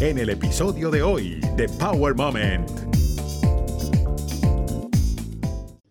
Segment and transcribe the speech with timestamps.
[0.00, 2.70] en el episodio de hoy de Power Moment.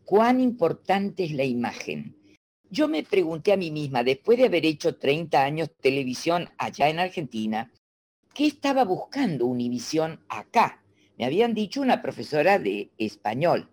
[0.04, 2.16] ¿Cuán importante es la imagen?
[2.72, 6.98] Yo me pregunté a mí misma, después de haber hecho 30 años televisión allá en
[6.98, 7.72] Argentina,
[8.34, 10.84] ¿qué estaba buscando Univisión acá?
[11.20, 13.70] Me habían dicho una profesora de español.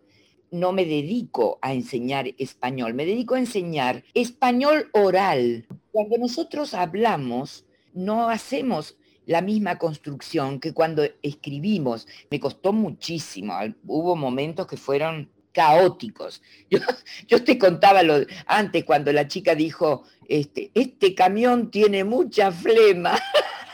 [0.50, 5.66] No me dedico a enseñar español, me dedico a enseñar español oral.
[5.92, 7.64] Cuando nosotros hablamos,
[7.94, 12.06] no hacemos la misma construcción que cuando escribimos.
[12.30, 13.54] Me costó muchísimo.
[13.86, 16.42] Hubo momentos que fueron caóticos.
[17.28, 23.18] Yo, te contaba lo, antes cuando la chica dijo, este, este camión tiene mucha flema.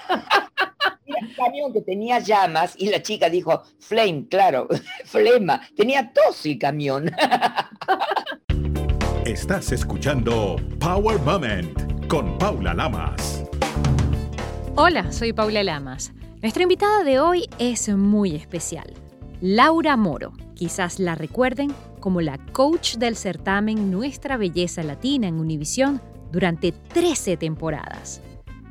[1.05, 4.69] Era un camión que tenía llamas y la chica dijo, flame, claro,
[5.05, 5.61] flema.
[5.77, 7.11] Tenía tos el camión.
[9.27, 13.42] Estás escuchando Power Moment con Paula Lamas.
[14.75, 16.15] Hola, soy Paula Lamas.
[16.41, 18.95] Nuestra invitada de hoy es muy especial.
[19.43, 20.33] Laura Moro.
[20.55, 26.01] Quizás la recuerden como la coach del certamen Nuestra Belleza Latina en Univisión
[26.33, 28.23] durante 13 temporadas.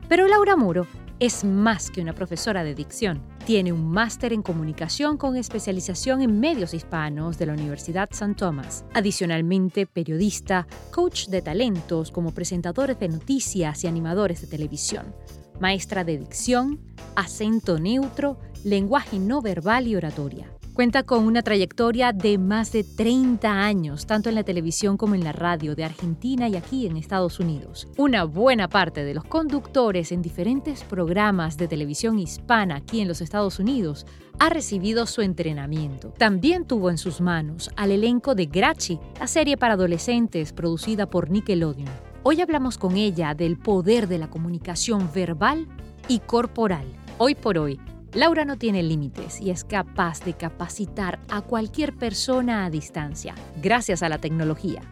[0.09, 0.87] Pero Laura Moro
[1.19, 3.21] es más que una profesora de dicción.
[3.45, 8.85] Tiene un máster en comunicación con especialización en medios hispanos de la Universidad San Tomás.
[8.95, 15.13] Adicionalmente, periodista, coach de talentos como presentadores de noticias y animadores de televisión.
[15.61, 16.79] Maestra de dicción,
[17.15, 20.51] acento neutro, lenguaje no verbal y oratoria.
[20.73, 25.23] Cuenta con una trayectoria de más de 30 años, tanto en la televisión como en
[25.23, 27.87] la radio de Argentina y aquí en Estados Unidos.
[27.97, 33.21] Una buena parte de los conductores en diferentes programas de televisión hispana aquí en los
[33.21, 34.07] Estados Unidos
[34.39, 36.11] ha recibido su entrenamiento.
[36.17, 41.29] También tuvo en sus manos al elenco de Grachi, la serie para adolescentes producida por
[41.29, 42.10] Nickelodeon.
[42.23, 45.67] Hoy hablamos con ella del poder de la comunicación verbal
[46.07, 46.85] y corporal.
[47.17, 47.79] Hoy por hoy,
[48.13, 54.03] Laura no tiene límites y es capaz de capacitar a cualquier persona a distancia, gracias
[54.03, 54.83] a la tecnología.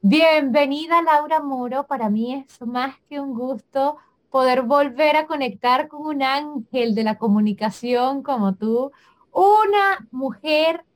[0.00, 3.98] Bienvenida Laura Moro, para mí es más que un gusto
[4.30, 8.92] poder volver a conectar con un ángel de la comunicación como tú,
[9.30, 10.86] una mujer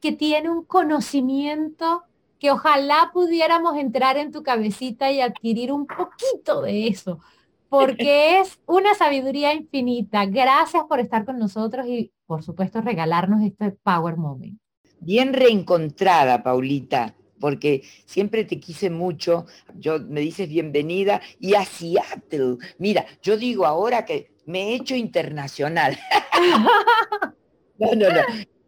[0.00, 2.04] que tiene un conocimiento
[2.38, 7.20] que ojalá pudiéramos entrar en tu cabecita y adquirir un poquito de eso,
[7.68, 10.24] porque es una sabiduría infinita.
[10.26, 14.58] Gracias por estar con nosotros y, por supuesto, regalarnos este Power Moment.
[15.00, 19.46] Bien reencontrada, Paulita, porque siempre te quise mucho.
[19.76, 22.56] Yo me dices bienvenida y a Seattle.
[22.78, 25.98] Mira, yo digo ahora que me he hecho internacional.
[27.78, 28.20] no, no, no.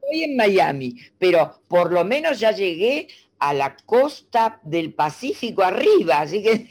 [0.03, 3.09] Estoy en Miami, pero por lo menos ya llegué
[3.41, 6.69] a la costa del Pacífico arriba, así que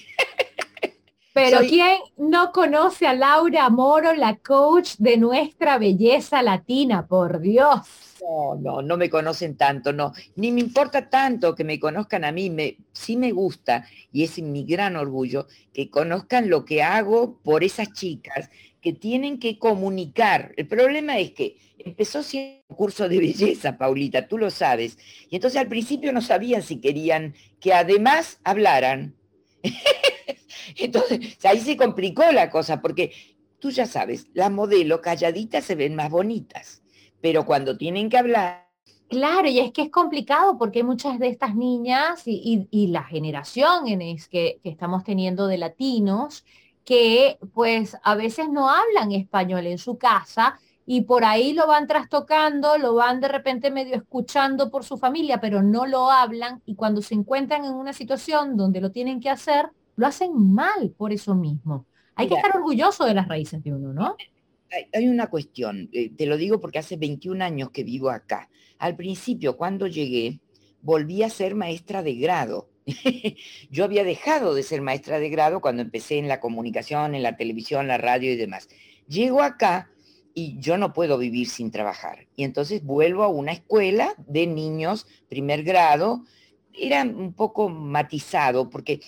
[1.34, 7.08] pero ¿quién no conoce a Laura Moro, la coach de nuestra belleza latina?
[7.08, 7.82] Por Dios.
[8.22, 10.14] No, no, no me conocen tanto, no.
[10.36, 12.50] Ni me importa tanto que me conozcan a mí.
[12.50, 17.64] Me, sí me gusta, y es mi gran orgullo, que conozcan lo que hago por
[17.64, 18.50] esas chicas
[18.82, 20.54] que tienen que comunicar.
[20.58, 24.98] El problema es que empezó siendo un curso de belleza, Paulita, tú lo sabes.
[25.30, 29.16] Y entonces al principio no sabían si querían que además hablaran.
[30.76, 33.12] Entonces, ahí se complicó la cosa, porque
[33.60, 36.82] tú ya sabes, las modelos calladitas se ven más bonitas,
[37.22, 38.68] pero cuando tienen que hablar...
[39.10, 44.04] Claro, y es que es complicado porque muchas de estas niñas y, la generación en
[44.04, 46.46] es que, que estamos teniendo de latinos,
[46.86, 50.60] que pues a veces no hablan español en su casa
[50.92, 55.40] y por ahí lo van trastocando, lo van de repente medio escuchando por su familia,
[55.40, 59.30] pero no lo hablan y cuando se encuentran en una situación donde lo tienen que
[59.30, 59.70] hacer,
[60.00, 61.86] lo hacen mal por eso mismo.
[62.16, 64.16] Hay que estar orgulloso de las raíces de uno, ¿no?
[64.94, 68.50] Hay, una cuestión, eh, te lo digo porque hace 21 años que vivo acá.
[68.78, 70.40] Al principio, cuando llegué,
[70.82, 72.70] volví a ser maestra de grado.
[73.72, 77.36] Yo había dejado de ser maestra de grado cuando empecé en la comunicación, en la
[77.36, 78.70] televisión, la radio y demás.
[79.08, 79.90] Llego acá
[80.34, 82.28] y yo no puedo vivir sin trabajar.
[82.38, 86.24] Y entonces vuelvo a una escuela de niños, primer grado.
[86.74, 89.02] Era un poco matizado porque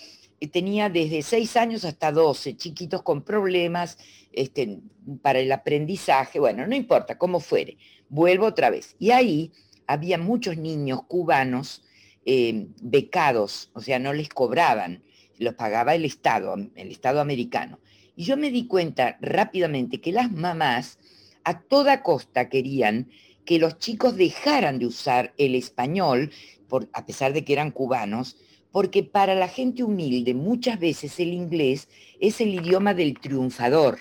[0.48, 3.98] tenía desde 6 años hasta 12, chiquitos con problemas
[4.32, 4.80] este,
[5.22, 7.76] para el aprendizaje, bueno, no importa cómo fuere,
[8.08, 8.96] vuelvo otra vez.
[8.98, 9.52] Y ahí
[9.86, 11.84] había muchos niños cubanos
[12.24, 15.02] eh, becados, o sea, no les cobraban,
[15.38, 17.80] los pagaba el Estado, el Estado americano.
[18.14, 20.98] Y yo me di cuenta rápidamente que las mamás
[21.44, 23.10] a toda costa querían
[23.44, 26.30] que los chicos dejaran de usar el español,
[26.68, 28.36] por, a pesar de que eran cubanos,
[28.72, 31.88] porque para la gente humilde muchas veces el inglés
[32.20, 33.98] es el idioma del triunfador.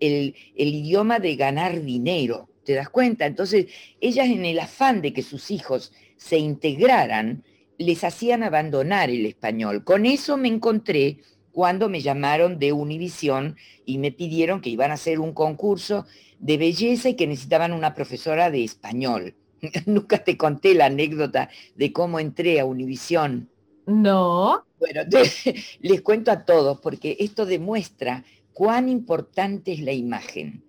[0.00, 3.26] el, el idioma de ganar dinero, ¿te das cuenta?
[3.26, 3.66] Entonces,
[4.00, 7.44] ellas en el afán de que sus hijos se integraran,
[7.78, 9.84] les hacían abandonar el español.
[9.84, 11.18] Con eso me encontré
[11.52, 16.06] cuando me llamaron de Univisión y me pidieron que iban a hacer un concurso
[16.38, 19.36] de belleza y que necesitaban una profesora de español.
[19.86, 23.50] Nunca te conté la anécdota de cómo entré a Univisión.
[23.86, 24.64] No.
[24.78, 25.02] Bueno,
[25.80, 30.64] les cuento a todos porque esto demuestra cuán importante es la imagen.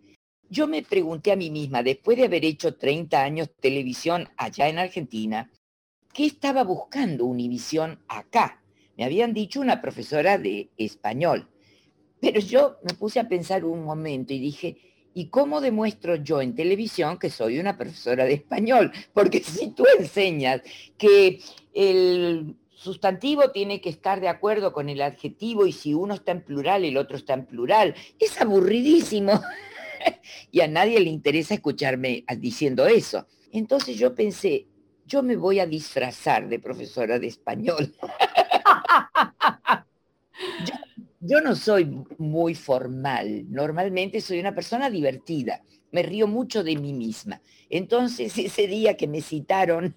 [0.49, 4.79] Yo me pregunté a mí misma, después de haber hecho 30 años televisión allá en
[4.79, 5.49] Argentina,
[6.13, 8.61] ¿qué estaba buscando Univisión acá?
[8.97, 11.49] Me habían dicho una profesora de español.
[12.21, 14.77] Pero yo me puse a pensar un momento y dije,
[15.13, 18.91] ¿y cómo demuestro yo en televisión que soy una profesora de español?
[19.13, 20.61] Porque si tú enseñas
[20.97, 21.39] que
[21.73, 26.41] el sustantivo tiene que estar de acuerdo con el adjetivo y si uno está en
[26.41, 29.41] plural, el otro está en plural, es aburridísimo.
[30.51, 33.25] y a nadie le interesa escucharme diciendo eso.
[33.51, 34.67] Entonces yo pensé,
[35.05, 37.91] yo me voy a disfrazar de profesora de español.
[41.21, 46.93] yo, no soy muy formal, normalmente soy una persona divertida, me río mucho de mí
[46.93, 47.41] misma.
[47.69, 49.95] Entonces ese día que me citaron,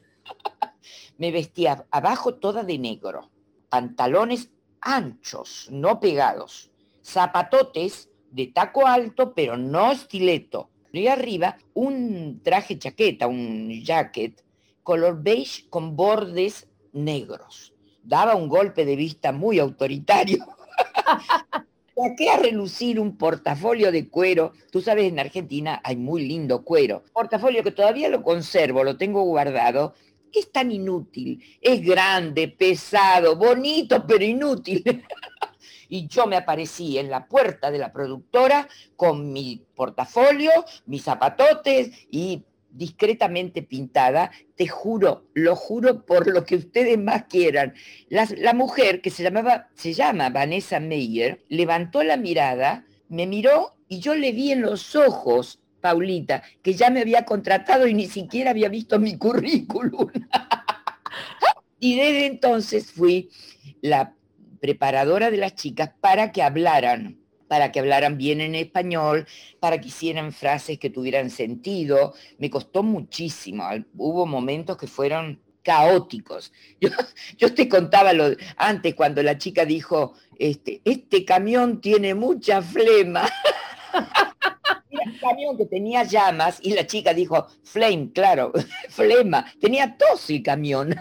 [1.17, 3.31] me vestía abajo toda de negro,
[3.69, 4.51] pantalones
[4.81, 6.71] anchos, no pegados,
[7.05, 10.71] zapatotes de taco alto, pero no estileto.
[10.93, 14.43] Y arriba un traje chaqueta, un jacket,
[14.83, 17.75] color beige con bordes negros
[18.09, 20.39] daba un golpe de vista muy autoritario.
[21.95, 24.53] Saqué a relucir un portafolio de cuero.
[24.71, 27.03] Tú sabes, en Argentina hay muy lindo cuero.
[27.13, 29.95] Portafolio que todavía lo conservo, lo tengo guardado.
[30.33, 31.43] Es tan inútil.
[31.61, 34.83] Es grande, pesado, bonito, pero inútil.
[35.89, 40.51] y yo me aparecí en la puerta de la productora con mi portafolio,
[40.87, 47.75] mis zapatotes y discretamente pintada, te juro, lo juro por lo que ustedes más quieran.
[48.09, 54.01] La, mujer que se llamaba, se llama Vanessa Meyer, levantó la mirada, me miró y
[54.01, 58.51] yo le vi en los ojos, Paulita, que ya me había contratado y ni siquiera
[58.51, 60.11] había visto mi currículum.
[61.81, 63.31] y desde entonces fui
[63.81, 64.15] la
[64.61, 69.27] preparadora de las chicas para que hablaran para que hablaran bien en español,
[69.59, 72.15] para que hicieran frases que tuvieran sentido.
[72.39, 73.65] Me costó muchísimo.
[73.97, 76.53] Hubo momentos que fueron caóticos.
[77.39, 83.29] Yo, te contaba lo, antes cuando la chica dijo, este, este camión tiene mucha flema.
[85.13, 88.53] Un camión que tenía llamas y la chica dijo, flame, claro,
[88.89, 89.45] flema.
[89.61, 90.95] Tenía tos el camión.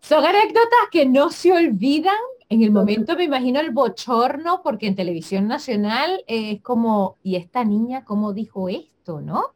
[0.00, 2.14] Son anécdotas que no se olvidan
[2.50, 7.62] en el momento me imagino el bochorno, porque en televisión nacional es como, ¿y esta
[7.62, 9.52] niña cómo dijo esto, no?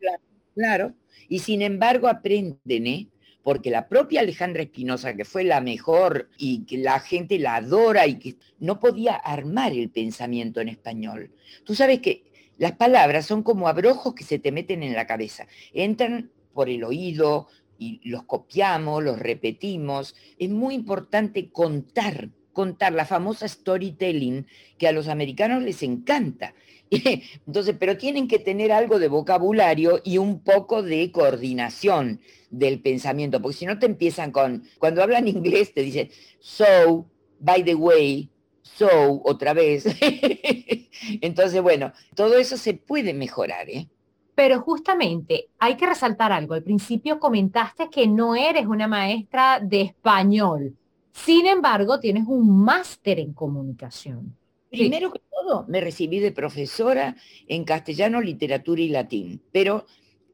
[0.55, 0.93] Claro,
[1.29, 3.09] Y sin embargo aprenden, ¿eh?
[3.43, 8.07] Porque la propia Alejandra Espinosa, que fue la mejor y que la gente la adora
[8.07, 11.33] y que no podía armar el pensamiento en español.
[11.65, 12.25] Tú sabes que
[12.59, 15.47] las palabras son como abrojos que se te meten en la cabeza.
[15.73, 20.15] Entran por el oído y los copiamos, los repetimos.
[20.39, 24.47] Es muy importante contar contar la famosa storytelling
[24.79, 26.55] que a los americanos les encanta.
[26.91, 33.41] Entonces, pero tienen que tener algo de vocabulario y un poco de coordinación del pensamiento,
[33.41, 37.07] porque si no te empiezan con, cuando hablan inglés te dicen, so,
[37.41, 38.29] by the way,
[38.75, 39.85] so, otra vez.
[41.21, 43.89] Entonces, bueno, todo eso se puede mejorar, ¿eh?
[44.35, 46.55] Pero justamente hay que resaltar algo.
[46.55, 50.75] Al principio comentaste que no eres una maestra de español.
[51.13, 54.35] Sin embargo, tienes un máster en comunicación.
[54.71, 57.15] Primero que todo, me recibí de profesora
[57.47, 59.85] en castellano, literatura y latín, pero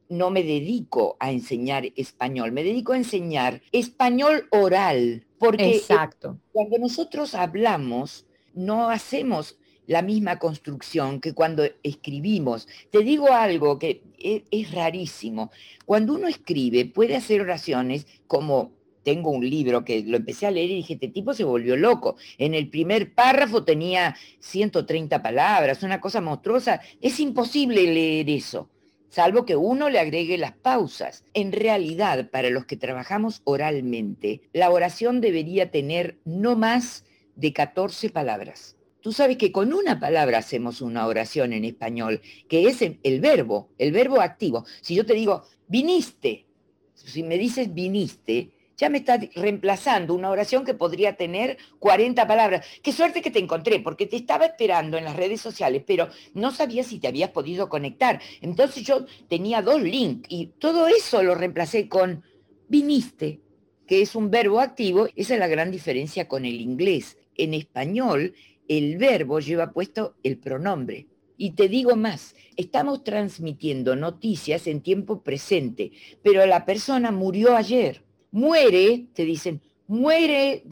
[0.07, 6.39] no me dedico a enseñar español, me dedico a enseñar español oral, porque Exacto.
[6.53, 8.25] cuando nosotros hablamos,
[8.59, 12.67] no hacemos la misma construcción que cuando escribimos.
[12.91, 15.49] Te digo algo que es, es rarísimo.
[15.85, 18.71] Cuando uno escribe, puede hacer oraciones como
[19.03, 22.17] tengo un libro que lo empecé a leer y dije, este tipo se volvió loco.
[22.37, 26.81] En el primer párrafo tenía 130 palabras, una cosa monstruosa.
[27.01, 28.69] Es imposible leer eso,
[29.09, 31.23] salvo que uno le agregue las pausas.
[31.33, 37.05] En realidad, para los que trabajamos oralmente, la oración debería tener no más
[37.39, 38.75] de 14 palabras.
[39.01, 43.69] Tú sabes que con una palabra hacemos una oración en español, que es el verbo,
[43.77, 44.65] el verbo activo.
[44.81, 46.45] Si yo te digo, viniste,
[46.93, 52.65] si me dices viniste, ya me está reemplazando una oración que podría tener 40 palabras.
[52.81, 56.51] Qué suerte que te encontré, porque te estaba esperando en las redes sociales, pero no
[56.51, 58.21] sabía si te habías podido conectar.
[58.41, 62.23] Entonces yo tenía dos links y todo eso lo reemplacé con
[62.69, 63.41] viniste,
[63.85, 65.07] que es un verbo activo.
[65.15, 67.17] Esa es la gran diferencia con el inglés.
[67.39, 68.33] En español,
[68.67, 71.07] el verbo lleva puesto el pronombre.
[71.37, 78.03] Y te digo más, estamos transmitiendo noticias en tiempo presente, pero la persona murió ayer.
[78.31, 80.63] Muere, te dicen, muere,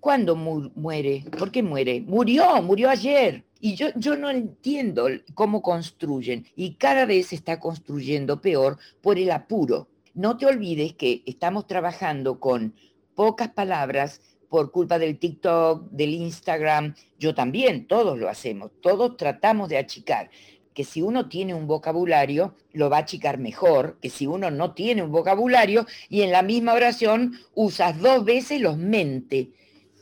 [0.00, 1.24] ¿cuándo muere?
[1.38, 2.02] ¿Por qué muere?
[2.02, 3.42] Murió, murió ayer.
[3.58, 9.18] Y yo, yo no entiendo cómo construyen y cada vez se está construyendo peor por
[9.18, 9.88] el apuro.
[10.12, 12.74] No te olvides que estamos trabajando con
[13.14, 14.20] pocas palabras
[14.52, 20.28] por culpa del TikTok, del Instagram, yo también, todos lo hacemos, todos tratamos de achicar
[20.74, 24.74] que si uno tiene un vocabulario, lo va a achicar mejor que si uno no
[24.74, 29.52] tiene un vocabulario y en la misma oración usas dos veces los mente.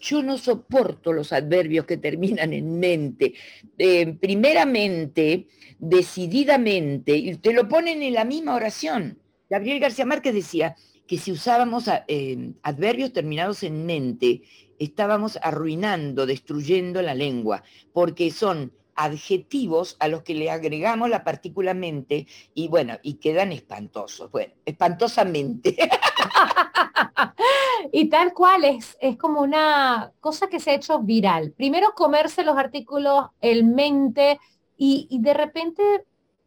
[0.00, 3.34] Yo no soporto los adverbios que terminan en mente.
[3.78, 5.46] Eh, primeramente,
[5.78, 9.16] decididamente, y te lo ponen en la misma oración.
[9.48, 10.74] Gabriel García Márquez decía,
[11.10, 14.42] que si usábamos eh, adverbios terminados en mente,
[14.78, 21.74] estábamos arruinando, destruyendo la lengua, porque son adjetivos a los que le agregamos la partícula
[21.74, 25.76] mente y bueno, y quedan espantosos, bueno, espantosamente.
[27.92, 31.52] y tal cual es, es como una cosa que se ha hecho viral.
[31.56, 34.38] Primero comerse los artículos, el mente,
[34.76, 35.82] y, y de repente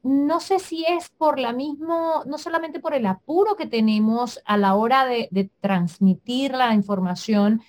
[0.03, 4.57] no sé si es por la mismo, no solamente por el apuro que tenemos a
[4.57, 7.61] la hora de, transmitir la información,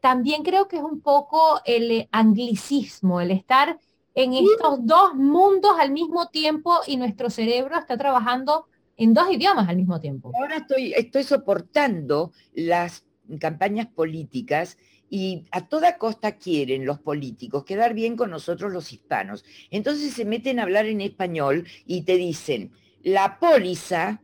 [0.00, 3.78] también creo que es un poco el anglicismo, el estar
[4.14, 8.66] en estos dos mundos al mismo tiempo y nuestro cerebro está trabajando
[8.98, 10.32] en dos idiomas al mismo tiempo.
[10.38, 13.06] Ahora estoy, estoy soportando las
[13.38, 14.76] campañas políticas
[15.10, 19.44] y a toda costa quieren los políticos quedar bien con nosotros los hispanos.
[19.70, 22.70] Entonces se meten a hablar en español y te dicen,
[23.02, 24.22] la póliza,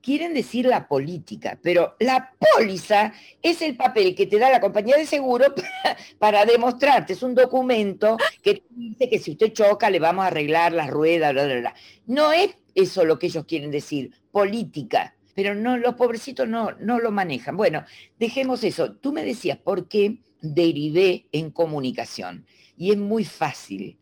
[0.00, 4.96] quieren decir la política, pero la póliza es el papel que te da la compañía
[4.96, 5.46] de seguro
[6.18, 10.72] para, demostrarte, es un documento que dice que si usted choca le vamos a arreglar
[10.72, 11.74] las ruedas, bla, bla, bla.
[12.06, 17.00] No es eso lo que ellos quieren decir, política pero no, los pobrecitos no, no
[17.00, 17.56] lo manejan.
[17.56, 17.84] Bueno,
[18.18, 18.92] dejemos eso.
[18.92, 22.46] Tú me decías, ¿por qué derivé en comunicación?
[22.76, 23.98] Y es muy fácil.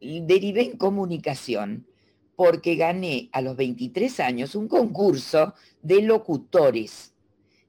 [0.00, 1.86] Derivé en comunicación
[2.36, 7.14] porque gané a los 23 años un concurso de locutores,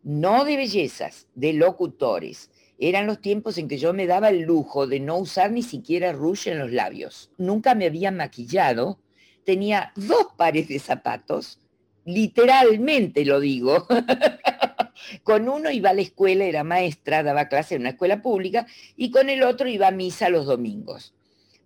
[0.03, 2.49] no de bellezas, de locutores.
[2.77, 6.11] Eran los tiempos en que yo me daba el lujo de no usar ni siquiera
[6.11, 7.31] rouge en los labios.
[7.37, 8.99] Nunca me había maquillado,
[9.45, 11.59] tenía dos pares de zapatos,
[12.05, 13.85] literalmente lo digo.
[15.23, 19.11] con uno iba a la escuela, era maestra, daba clase en una escuela pública, y
[19.11, 21.13] con el otro iba a misa los domingos.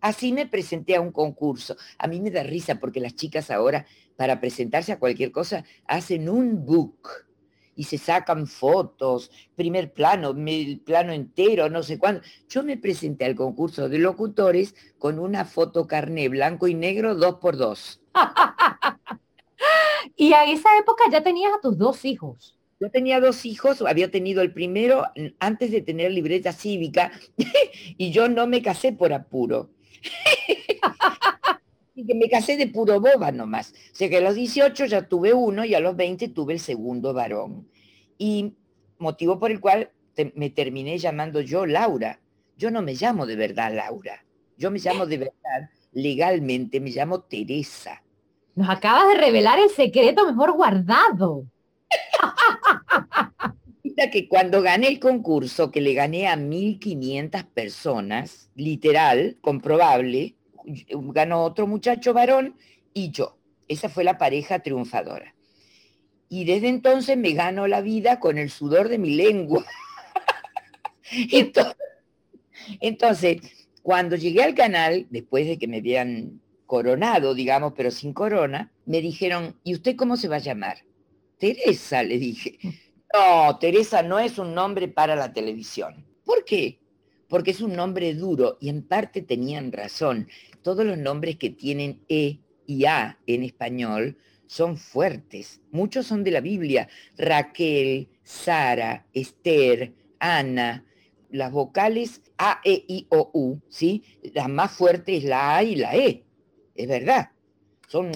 [0.02, 1.76] Así me presenté a un concurso.
[1.98, 6.30] A mí me da risa porque las chicas ahora, para presentarse a cualquier cosa, hacen
[6.30, 7.10] un book
[7.76, 10.36] y se sacan fotos, primer plano,
[10.86, 12.22] plano entero, no sé cuándo.
[12.50, 17.36] Yo me presenté al concurso de locutores con una foto carné blanco y negro dos
[17.36, 18.02] por dos.
[20.16, 22.58] Y a esa época ya tenías a tus dos hijos.
[22.80, 25.04] Yo tenía dos hijos, había tenido el primero
[25.40, 27.12] antes de tener libreta cívica
[27.98, 29.70] y yo no me casé por apuro.
[31.96, 33.74] y que me casé de puro boba nomás.
[33.92, 36.60] O sea que a los 18 ya tuve uno y a los 20 tuve el
[36.62, 37.68] segundo varón.
[38.18, 38.54] Y
[38.98, 39.92] motivo por el cual
[40.36, 42.22] me terminé llamando yo Laura.
[42.58, 44.26] Yo no me llamo de verdad Laura.
[44.58, 48.04] Yo me llamo de verdad legalmente, me llamo Teresa.
[48.60, 51.46] Nos acabas de revelar el secreto mejor guardado.
[54.12, 60.36] que cuando gané el concurso, que le gané a 1.500 personas, literal, comprobable,
[60.92, 62.58] ganó otro muchacho varón
[62.94, 63.38] y yo.
[63.70, 65.34] Esa fue la pareja triunfadora.
[66.28, 69.64] Y desde entonces me gano la vida con el sudor de mi lengua.
[71.32, 71.78] entonces,
[72.82, 73.38] entonces,
[73.82, 79.02] cuando llegué al canal, después de que me habían coronado, digamos, pero sin corona, me
[79.02, 80.78] dijeron, ¿y usted cómo se va a llamar?
[81.40, 82.60] Teresa, le dije.
[83.12, 86.06] No, Teresa no es un nombre para la televisión.
[86.24, 86.80] ¿Por qué?
[87.28, 90.28] Porque es un nombre duro y en parte tenían razón.
[90.62, 95.62] Todos los nombres que tienen E y A en español son fuertes.
[95.72, 96.88] Muchos son de la Biblia.
[97.18, 100.86] Raquel, Sara, Esther, Ana.
[101.32, 104.04] Las vocales A, E, I, O, U, ¿sí?
[104.36, 106.29] La más fuerte es la A y la E
[106.80, 107.32] es verdad,
[107.88, 108.12] son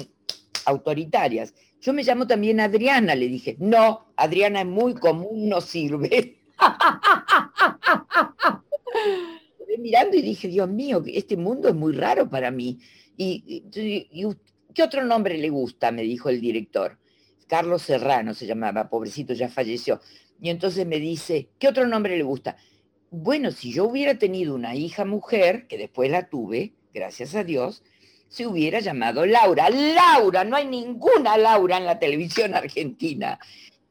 [0.66, 1.54] autoritarias.
[1.82, 3.58] Yo me llamo también Adriana, le dije.
[3.60, 6.38] No, Adriana es muy común, no sirve.
[9.80, 12.80] mirando y dije, Dios mío, este mundo es muy raro para mí.
[13.18, 13.64] Y,
[14.74, 15.92] ¿qué otro nombre le gusta?
[15.92, 16.98] Me dijo el director.
[17.48, 20.00] Carlos Serrano se llamaba, pobrecito, ya falleció.
[20.42, 22.56] Y entonces me dice, ¿qué otro nombre le gusta?
[23.12, 27.84] Bueno, si yo hubiera tenido una hija mujer, que después la tuve, gracias a Dios,
[28.34, 29.70] se hubiera llamado Laura.
[29.70, 33.38] Laura, no hay ninguna Laura en la televisión argentina.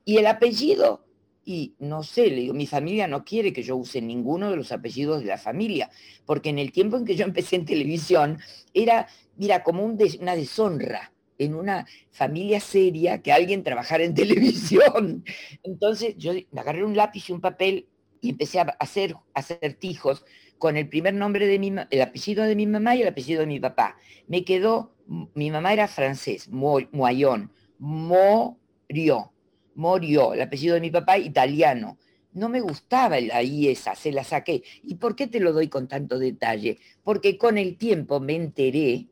[0.04, 1.06] Y el apellido,
[1.44, 4.72] y no sé, le digo, mi familia no quiere que yo use ninguno de los
[4.72, 5.90] apellidos de la familia,
[6.26, 8.40] porque en el tiempo en que yo empecé en televisión
[8.74, 9.06] era,
[9.36, 15.24] mira, como una deshonra en una familia seria que alguien trabajara en televisión.
[15.62, 17.86] Entonces yo agarré un lápiz y un papel
[18.20, 20.24] y empecé a hacer acertijos
[20.62, 23.48] con el primer nombre de mi el apellido de mi mamá y el apellido de
[23.48, 23.96] mi papá.
[24.28, 24.94] Me quedó,
[25.34, 29.32] mi mamá era francés, Moyon, Morió
[29.74, 31.98] Morió, el apellido de mi papá, italiano.
[32.32, 34.62] No me gustaba la esa, se la saqué.
[34.84, 36.78] ¿Y por qué te lo doy con tanto detalle?
[37.02, 39.08] Porque con el tiempo me enteré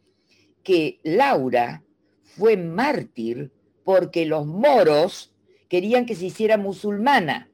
[0.62, 1.82] que Laura
[2.22, 3.50] fue mártir
[3.82, 5.34] porque los moros
[5.68, 7.49] querían que se hiciera musulmana.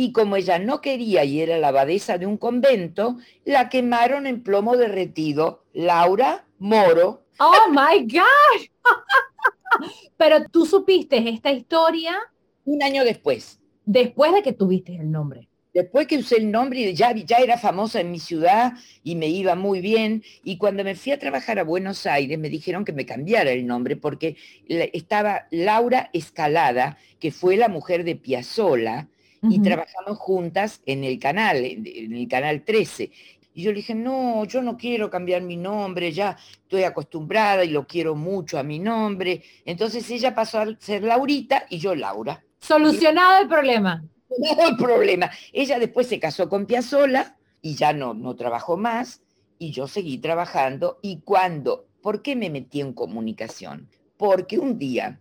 [0.00, 4.44] Y como ella no quería y era la abadesa de un convento, la quemaron en
[4.44, 5.64] plomo derretido.
[5.72, 7.24] Laura Moro.
[7.40, 8.68] Oh my God.
[10.16, 12.16] Pero tú supiste esta historia
[12.64, 13.58] un año después.
[13.86, 15.48] Después de que tuviste el nombre.
[15.74, 19.56] Después que usé el nombre, ya, ya era famosa en mi ciudad y me iba
[19.56, 20.22] muy bien.
[20.44, 23.66] Y cuando me fui a trabajar a Buenos Aires, me dijeron que me cambiara el
[23.66, 24.36] nombre porque
[24.68, 29.08] estaba Laura Escalada, que fue la mujer de Piazzola,
[29.42, 33.10] y trabajamos juntas en el canal, en el canal 13.
[33.54, 37.70] Y yo le dije, no, yo no quiero cambiar mi nombre, ya estoy acostumbrada y
[37.70, 39.42] lo quiero mucho a mi nombre.
[39.64, 42.44] Entonces ella pasó a ser Laurita y yo Laura.
[42.60, 44.04] Solucionado el problema.
[44.30, 45.30] No el problema.
[45.52, 49.22] Ella después se casó con Piazzola y ya no, no trabajó más
[49.58, 50.98] y yo seguí trabajando.
[51.02, 53.88] Y cuando, ¿por qué me metí en comunicación?
[54.16, 55.18] Porque un día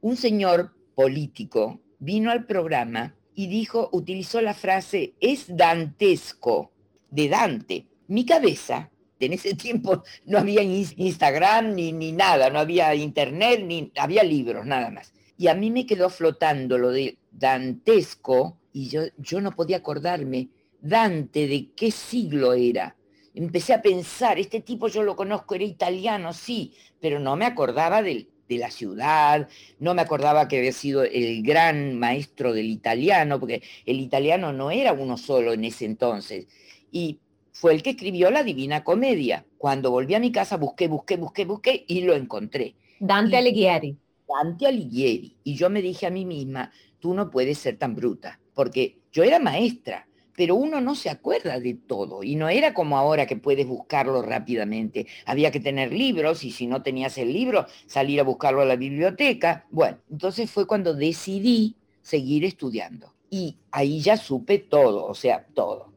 [0.00, 6.72] un señor político vino al programa y dijo, utilizó la frase, es dantesco,
[7.10, 7.86] de Dante.
[8.08, 13.92] Mi cabeza, en ese tiempo no había Instagram ni, ni nada, no había internet, ni
[13.96, 15.12] había libros, nada más.
[15.36, 20.48] Y a mí me quedó flotando lo de dantesco y yo, yo no podía acordarme
[20.80, 22.96] Dante de qué siglo era.
[23.34, 28.02] Empecé a pensar, este tipo yo lo conozco, era italiano, sí, pero no me acordaba
[28.50, 33.62] de la ciudad, no me acordaba que había sido el gran maestro del italiano, porque
[33.86, 36.48] el italiano no era uno solo en ese entonces.
[36.90, 37.20] Y
[37.52, 39.46] fue el que escribió la Divina Comedia.
[39.56, 42.74] Cuando volví a mi casa busqué, busqué, busqué, busqué y lo encontré.
[42.98, 43.96] Dante Alighieri.
[44.28, 45.36] Dante Alighieri.
[45.44, 49.22] Y yo me dije a mí misma, tú no puedes ser tan bruta, porque yo
[49.22, 50.08] era maestra,
[50.40, 54.22] pero uno no se acuerda de todo y no era como ahora que puedes buscarlo
[54.22, 55.06] rápidamente.
[55.26, 58.76] Había que tener libros y si no tenías el libro, salir a buscarlo a la
[58.76, 59.66] biblioteca.
[59.70, 65.92] Bueno, entonces fue cuando decidí seguir estudiando y ahí ya supe todo, o sea, todo.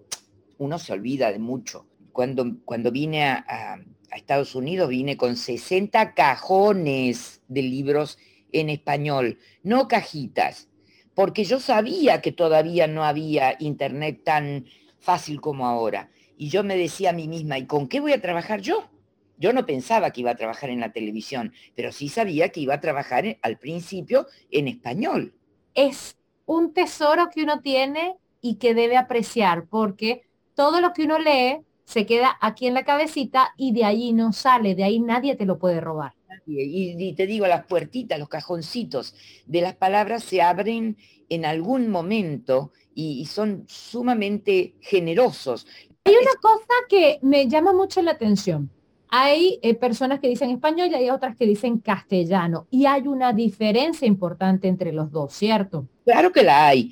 [0.57, 1.85] Uno se olvida de mucho.
[2.11, 3.79] Cuando, cuando vine a
[4.11, 8.19] a Estados Unidos vine con 60 cajones de libros
[8.51, 10.67] en español, no cajitas,
[11.15, 14.65] porque yo sabía que todavía no había internet tan
[14.99, 16.09] fácil como ahora.
[16.37, 18.89] Y yo me decía a mí misma, ¿y con qué voy a trabajar yo?
[19.37, 22.75] Yo no pensaba que iba a trabajar en la televisión, pero sí sabía que iba
[22.75, 25.33] a trabajar al principio en español.
[25.75, 30.23] Es un tesoro que uno tiene y que debe apreciar, porque
[30.55, 34.33] todo lo que uno lee se queda aquí en la cabecita y de ahí no
[34.33, 36.13] sale, de ahí nadie te lo puede robar.
[36.45, 39.15] Y, te digo, las puertitas, los cajoncitos
[39.45, 40.97] de las palabras se abren
[41.29, 45.67] en algún momento y, son sumamente generosos.
[46.05, 48.69] Hay una cosa que me llama mucho la atención.
[49.09, 52.67] Hay eh, personas que dicen español y hay otras que dicen castellano.
[52.71, 55.87] Y hay una diferencia importante entre los dos, ¿cierto?
[56.03, 56.91] Claro que la hay.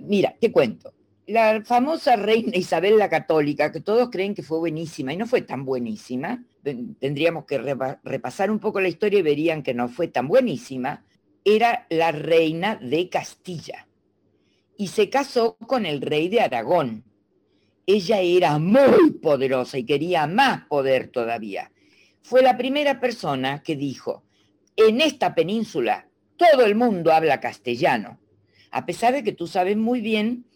[0.00, 0.92] mira, te cuento
[1.32, 5.42] la famosa reina Isabel la Católica, que todos creen que fue buenísima y no fue
[5.42, 6.44] tan buenísima,
[7.00, 7.58] tendríamos que
[8.02, 11.04] repasar un poco la historia y verían que no fue tan buenísima,
[11.44, 13.86] era la reina de Castilla
[14.76, 17.04] y se casó con el rey de Aragón.
[17.86, 21.72] Ella era muy poderosa y quería más poder todavía.
[22.20, 24.22] Fue la primera persona que dijo,
[24.76, 28.18] en esta península todo el mundo habla castellano,
[28.70, 30.46] a pesar de que tú sabes muy bien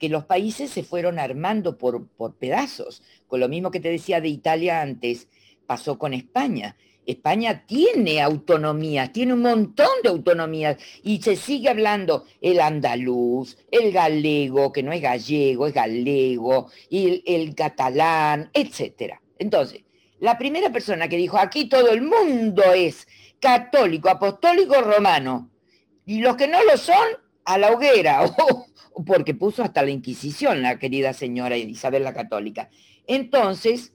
[0.00, 4.20] que los países se fueron armando por, por pedazos, con lo mismo que te decía
[4.20, 5.28] de Italia antes.
[5.66, 6.76] pasó con España.
[7.06, 13.92] España tiene autonomía, tiene un montón de autonomías y se sigue hablando el andaluz, el
[13.92, 19.14] galego, que no es gallego, es galego, y el, el catalán, etc.
[19.38, 19.82] Entonces,
[20.18, 23.06] la primera persona que dijo, aquí todo el mundo es
[23.38, 25.50] católico, apostólico, romano,
[26.06, 27.06] y los que no lo son,
[27.44, 28.24] a la hoguera,
[29.06, 32.70] porque puso hasta la Inquisición la querida señora Isabel la Católica.
[33.06, 33.92] Entonces,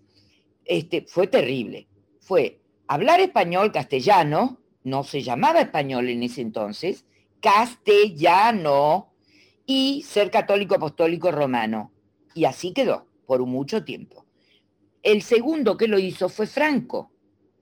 [0.65, 1.87] este, fue terrible.
[2.19, 7.05] Fue hablar español castellano, no se llamaba español en ese entonces,
[7.39, 9.11] castellano,
[9.65, 11.91] y ser católico apostólico romano.
[12.33, 14.25] Y así quedó por mucho tiempo.
[15.01, 17.11] El segundo que lo hizo fue Franco,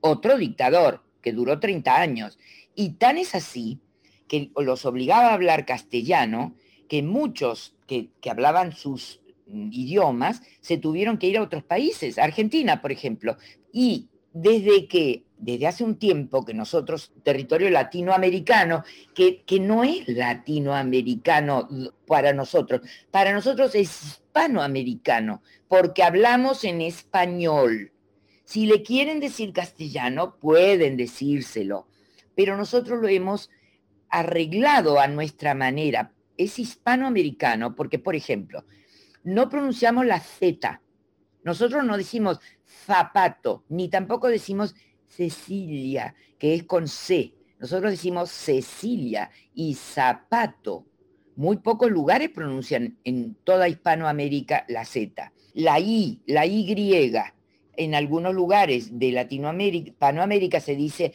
[0.00, 2.38] otro dictador que duró 30 años.
[2.74, 3.80] Y tan es así
[4.28, 6.54] que los obligaba a hablar castellano
[6.94, 12.80] que muchos que, que hablaban sus idiomas se tuvieron que ir a otros países, Argentina,
[12.80, 13.36] por ejemplo.
[13.72, 20.06] Y desde que, desde hace un tiempo que nosotros, territorio latinoamericano, que, que no es
[20.06, 21.68] latinoamericano
[22.06, 27.90] para nosotros, para nosotros es hispanoamericano, porque hablamos en español.
[28.44, 31.88] Si le quieren decir castellano, pueden decírselo,
[32.36, 33.50] pero nosotros lo hemos
[34.10, 36.12] arreglado a nuestra manera.
[36.36, 38.64] Es hispanoamericano porque, por ejemplo,
[39.22, 40.80] no pronunciamos la Z.
[41.42, 44.74] Nosotros no decimos zapato, ni tampoco decimos
[45.06, 47.34] Cecilia, que es con C.
[47.58, 50.86] Nosotros decimos Cecilia y zapato.
[51.36, 55.32] Muy pocos lugares pronuncian en toda Hispanoamérica la Z.
[55.54, 57.12] La I, la Y,
[57.76, 61.12] en algunos lugares de Latinoamérica, Hispanoamérica se dice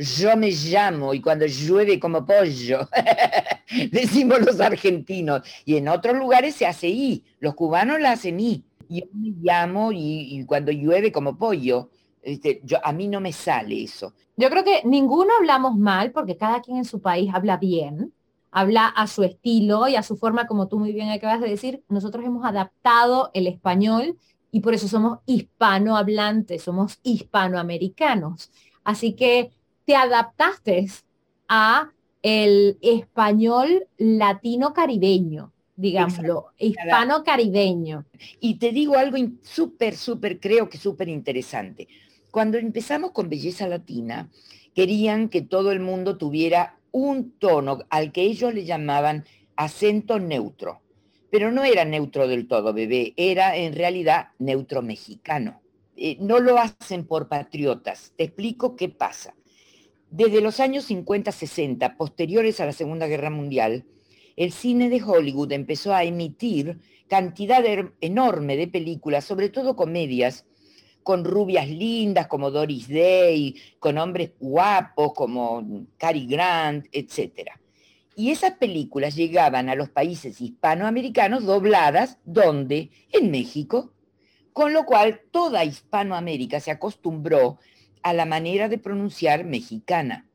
[0.00, 2.88] yo me llamo y cuando llueve como pollo,
[3.92, 5.42] decimos los argentinos.
[5.64, 8.64] Y en otros lugares se hace I, los cubanos la hacen I.
[8.88, 11.90] Yo me llamo y, cuando llueve como pollo,
[12.22, 14.14] este, yo, a mí no me sale eso.
[14.36, 18.12] Yo creo que ninguno hablamos mal porque cada quien en su país habla bien,
[18.50, 21.84] habla a su estilo y a su forma, como tú muy bien acabas de decir.
[21.88, 24.16] Nosotros hemos adaptado el español
[24.50, 28.50] y por eso somos hispanohablantes, somos hispanoamericanos.
[28.82, 29.50] Así que
[29.90, 30.86] te adaptaste
[31.48, 31.90] a
[32.22, 38.04] el español latino caribeño, digámoslo, hispano caribeño.
[38.38, 41.88] Y te digo algo súper, súper, creo que súper interesante.
[42.30, 44.30] Cuando empezamos con Belleza Latina,
[44.76, 49.24] querían que todo el mundo tuviera un tono al que ellos le llamaban
[49.56, 50.82] acento neutro.
[51.32, 55.60] Pero no era neutro del todo, bebé, era en realidad neutro mexicano.
[55.96, 58.12] Eh, no lo hacen por patriotas.
[58.16, 59.34] Te explico qué pasa.
[60.10, 63.84] Desde los años 50-60, posteriores a la Segunda Guerra Mundial,
[64.36, 67.62] el cine de Hollywood empezó a emitir cantidad
[68.00, 70.46] enorme de películas, sobre todo comedias,
[71.04, 77.50] con rubias lindas como Doris Day, con hombres guapos como Cary Grant, etc.
[78.16, 82.90] Y esas películas llegaban a los países hispanoamericanos dobladas, ¿dónde?
[83.12, 83.92] En México.
[84.52, 87.58] Con lo cual toda Hispanoamérica se acostumbró
[88.02, 90.28] a la manera de pronunciar mexicana.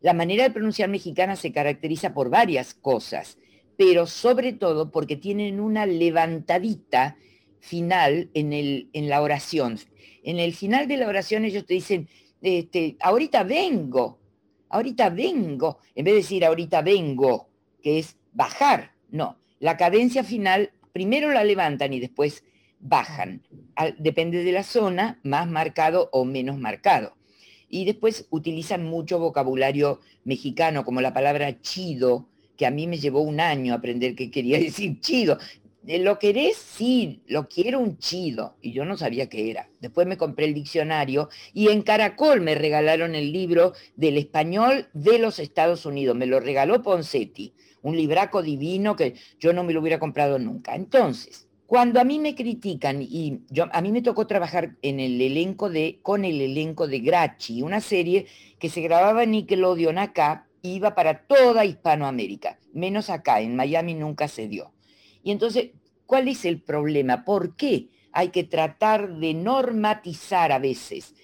[0.00, 3.38] La manera de pronunciar mexicana se caracteriza por varias cosas,
[3.76, 7.16] pero sobre todo porque tienen una levantadita
[7.60, 9.78] final en, el, en la oración.
[10.22, 12.08] En el final de la oración ellos te dicen,
[12.42, 14.18] este, ahorita vengo,
[14.68, 17.48] ahorita vengo, en vez de decir ahorita vengo,
[17.82, 22.44] que es bajar, no, la cadencia final primero la levantan y después
[22.80, 23.42] bajan.
[23.98, 27.14] depende de la zona, más marcado o menos marcado.
[27.68, 33.20] Y después utilizan mucho vocabulario mexicano, como la palabra chido, que a mí me llevó
[33.20, 35.38] un año aprender qué quería decir chido.
[35.86, 36.56] ¿Lo querés?
[36.56, 38.56] Sí, lo quiero un chido.
[38.60, 39.68] Y yo no sabía qué era.
[39.80, 45.20] Después me compré el diccionario y en Caracol me regalaron el libro del español de
[45.20, 46.16] los Estados Unidos.
[46.16, 50.74] Me lo regaló Poncetti, un libraco divino que yo no me lo hubiera comprado nunca.
[50.74, 53.40] Entonces, cuando a mí me critican, y
[53.72, 58.26] a mí me tocó trabajar con el elenco de Grachi, una serie
[58.58, 64.28] que se grababa en Nickelodeon acá, iba para toda Hispanoamérica, menos acá, en Miami nunca
[64.28, 64.72] se dio.
[65.22, 65.70] Y entonces,
[66.06, 67.24] ¿cuál es el problema?
[67.24, 71.14] ¿Por qué hay que tratar de normatizar a veces?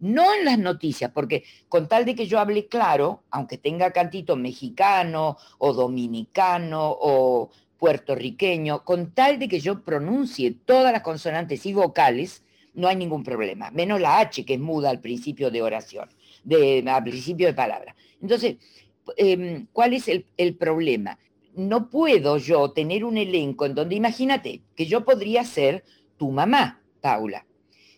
[0.00, 4.36] No en las noticias, porque con tal de que yo hable claro, aunque tenga cantito
[4.36, 7.50] mexicano o dominicano o
[7.84, 12.42] puertorriqueño, con tal de que yo pronuncie todas las consonantes y vocales,
[12.72, 16.08] no hay ningún problema, menos la H que es muda al principio de oración,
[16.44, 17.94] de, al principio de palabra.
[18.22, 18.56] Entonces,
[19.18, 21.18] em, ¿cuál es el, el problema?
[21.56, 25.84] No puedo yo tener un elenco en donde, imagínate, que yo podría ser
[26.16, 27.44] tu mamá, Paula.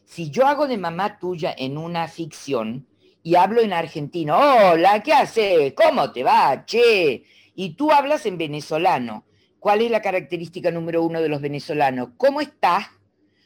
[0.04, 2.88] Si yo hago de mamá tuya en una ficción
[3.22, 5.74] y hablo en argentino, hola, ¿qué haces?
[5.74, 6.64] ¿Cómo te va?
[6.66, 7.22] Che.
[7.54, 9.26] Y tú hablas en venezolano.
[9.58, 12.10] ¿Cuál es la característica número uno de los venezolanos?
[12.16, 12.86] ¿Cómo estás?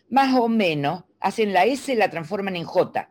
[0.09, 3.09] Más o menos, hacen la S, la transforman en J.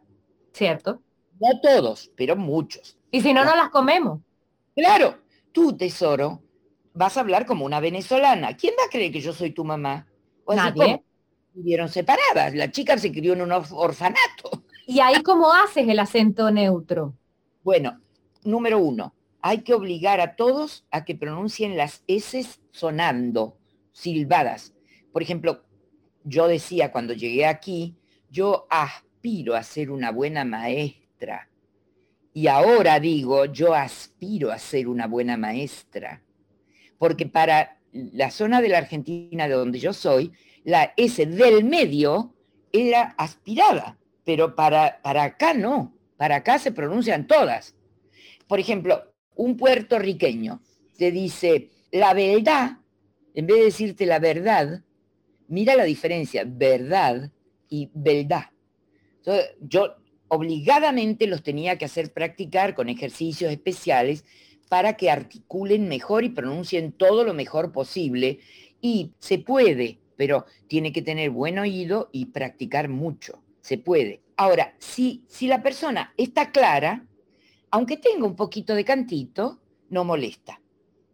[0.54, 1.02] Cierto.
[1.40, 2.98] No todos, pero muchos.
[3.12, 4.20] Y si no, no las comemos.
[4.76, 5.20] Claro,
[5.52, 6.42] tú, tesoro,
[6.94, 8.56] vas a hablar como una venezolana.
[8.58, 10.08] ¿Quién va a creer que yo soy tu mamá?
[10.46, 11.04] O Nadie.
[11.54, 12.54] Vivieron separadas.
[12.54, 14.64] La chica se crió en un orfanato.
[14.86, 17.14] ¿Y ahí cómo haces el acento neutro?
[17.64, 18.00] Bueno,
[18.44, 23.58] número uno, hay que obligar a todos a que pronuncien las S sonando,
[23.92, 24.74] silbadas.
[25.12, 25.64] Por ejemplo,
[26.24, 27.96] yo decía cuando llegué aquí,
[28.30, 31.50] yo aspiro a ser una buena maestra.
[32.34, 36.22] Y ahora digo, yo aspiro a ser una buena maestra.
[36.98, 40.32] Porque para la zona de la Argentina de donde yo soy,
[40.64, 42.34] la S del medio
[42.72, 47.76] era aspirada, pero para, para acá no, para acá se pronuncian todas.
[48.48, 49.09] Por ejemplo,
[49.40, 50.62] un puertorriqueño
[50.98, 52.80] te dice, la verdad,
[53.34, 54.84] en vez de decirte la verdad,
[55.48, 57.32] mira la diferencia, verdad
[57.70, 58.52] y verdad.
[59.62, 59.96] yo
[60.28, 64.26] obligadamente los tenía que hacer practicar con ejercicios especiales
[64.68, 68.40] para que articulen mejor y pronuncien todo lo mejor posible.
[68.82, 73.42] Y se puede, pero tiene que tener buen oído y practicar mucho.
[73.62, 74.22] Se puede.
[74.36, 77.09] Ahora, si, si la persona está clara,
[77.72, 80.62] aunque tenga un poquito de cantito, no molesta.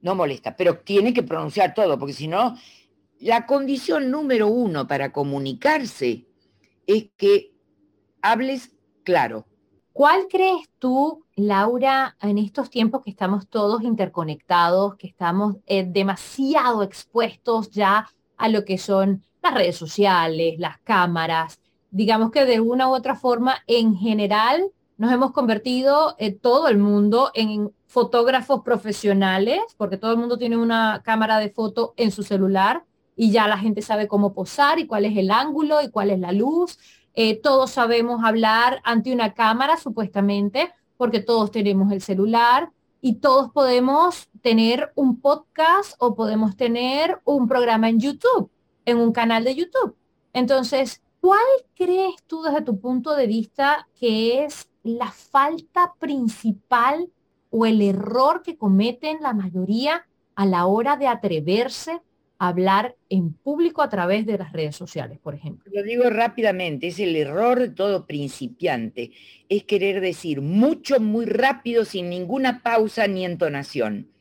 [0.02, 2.56] No molesta, pero tiene que pronunciar todo, porque si no,
[3.20, 6.28] la condición número uno para comunicarse
[6.86, 7.54] es que
[8.22, 8.72] hables
[9.04, 9.48] claro.
[9.94, 16.84] ¿Cuál crees tú, Laura, en estos tiempos que estamos todos interconectados, que estamos eh, demasiado
[16.84, 21.60] expuestos ya a lo que son las redes sociales, las cámaras.
[21.92, 26.78] Digamos que de una u otra forma, en general, nos hemos convertido eh, todo el
[26.78, 32.24] mundo en fotógrafos profesionales, porque todo el mundo tiene una cámara de foto en su
[32.24, 32.84] celular
[33.16, 36.20] y ya la gente sabe cómo posar y cuál es el ángulo y cuál es
[36.20, 36.78] la luz.
[37.14, 43.52] Eh, todos sabemos hablar ante una cámara, supuestamente, porque todos tenemos el celular y todos
[43.52, 48.50] podemos tener un podcast o podemos tener un programa en YouTube,
[48.86, 49.96] en un canal de YouTube.
[50.34, 51.40] Entonces, ¿cuál
[51.76, 57.10] crees tú desde tu punto de vista que es la falta principal
[57.50, 62.02] o el error que cometen la mayoría a la hora de atreverse
[62.38, 65.72] hablar en público a través de las redes sociales, por ejemplo.
[65.74, 69.12] Lo digo rápidamente, es el error de todo principiante,
[69.50, 74.12] es querer decir mucho, muy rápido, sin ninguna pausa ni entonación.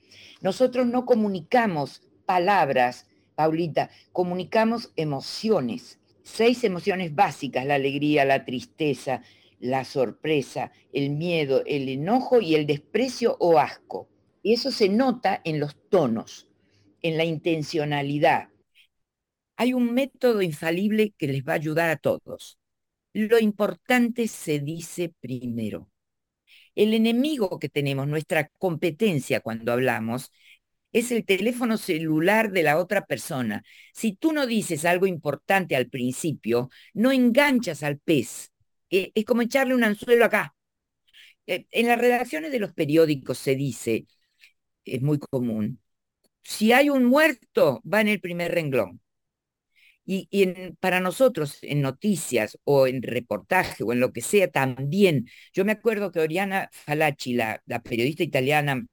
[0.41, 9.23] Nosotros no comunicamos palabras, Paulita, comunicamos emociones, seis emociones básicas, la alegría, la tristeza,
[9.65, 14.11] la sorpresa, el miedo, el enojo y el desprecio o asco.
[14.43, 16.49] Y eso se nota en los tonos
[17.01, 18.49] en la intencionalidad.
[19.57, 22.59] Hay un método infalible que les va a ayudar a todos.
[23.15, 25.91] Lo importante se dice primero.
[26.75, 30.31] El enemigo que tenemos, nuestra competencia cuando hablamos,
[30.93, 33.65] es el teléfono celular de la otra persona.
[33.95, 38.54] Si tú no dices algo importante al principio, no enganchas al pez.
[38.95, 40.55] Eh, es como echarle un anzuelo acá.
[41.47, 44.07] Eh, en las redacciones de los periódicos se dice,
[44.85, 45.81] es muy común,
[46.43, 49.01] si hay un muerto, va en el primer renglón.
[50.07, 50.29] Y,
[50.81, 55.27] para nosotros, en noticias o en reportaje o en lo que sea, también.
[55.53, 58.87] Yo me acuerdo que Oriana Falacci, la, periodista italiana,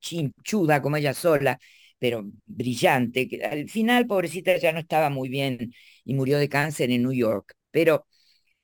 [0.00, 1.58] chinchuda como ella sola,
[1.98, 6.90] pero brillante, que al final, pobrecita, ya no estaba muy bien y murió de cáncer
[6.90, 7.54] en New York.
[7.70, 8.06] Pero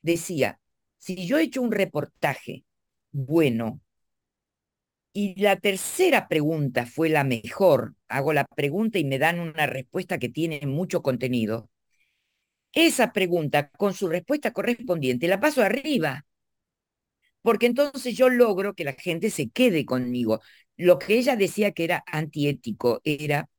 [0.07, 0.59] decía,
[0.99, 2.65] si yo he hecho un reportaje
[3.11, 3.81] bueno,
[5.13, 7.95] y la tercera pregunta fue la mejor.
[8.07, 11.69] Hago la pregunta y me dan una respuesta que tiene mucho contenido.
[12.71, 16.25] Esa pregunta con su respuesta correspondiente la paso arriba,
[17.41, 20.41] porque entonces yo logro que la gente se quede conmigo.
[20.77, 23.49] Lo que ella decía que era antiético era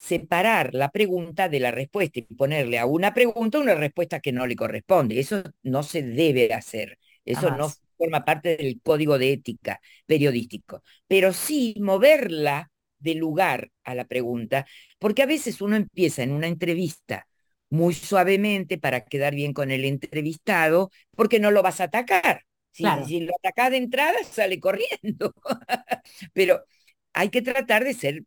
[0.00, 4.46] separar la pregunta de la respuesta y ponerle a una pregunta una respuesta que no
[4.46, 5.20] le corresponde.
[5.20, 6.98] Eso no se debe hacer.
[7.24, 13.94] Eso no forma parte del código de ética periodístico, pero sí moverla de lugar a
[13.94, 14.66] la pregunta,
[14.98, 17.26] porque a veces uno empieza en una entrevista
[17.68, 22.44] muy suavemente para quedar bien con el entrevistado, porque no lo vas a atacar.
[22.72, 25.34] Si, si lo atacas de entrada, sale corriendo.
[26.32, 26.64] pero
[27.12, 28.24] hay que tratar de ser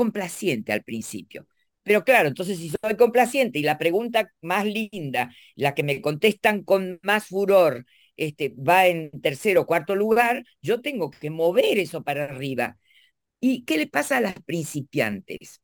[0.00, 1.46] complaciente al principio.
[1.82, 6.62] Pero claro, entonces si soy complaciente y la pregunta más linda, la que me contestan
[6.64, 7.84] con más furor,
[8.16, 12.78] este, va en tercero o cuarto lugar, yo tengo que mover eso para arriba.
[13.40, 15.60] ¿Y qué le pasa a las principiantes?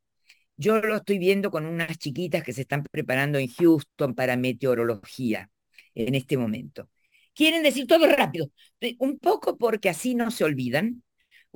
[0.55, 5.49] Yo lo estoy viendo con unas chiquitas que se están preparando en Houston para meteorología
[5.95, 6.89] en este momento.
[7.33, 8.51] Quieren decir todo rápido,
[8.99, 11.03] un poco porque así no se olvidan,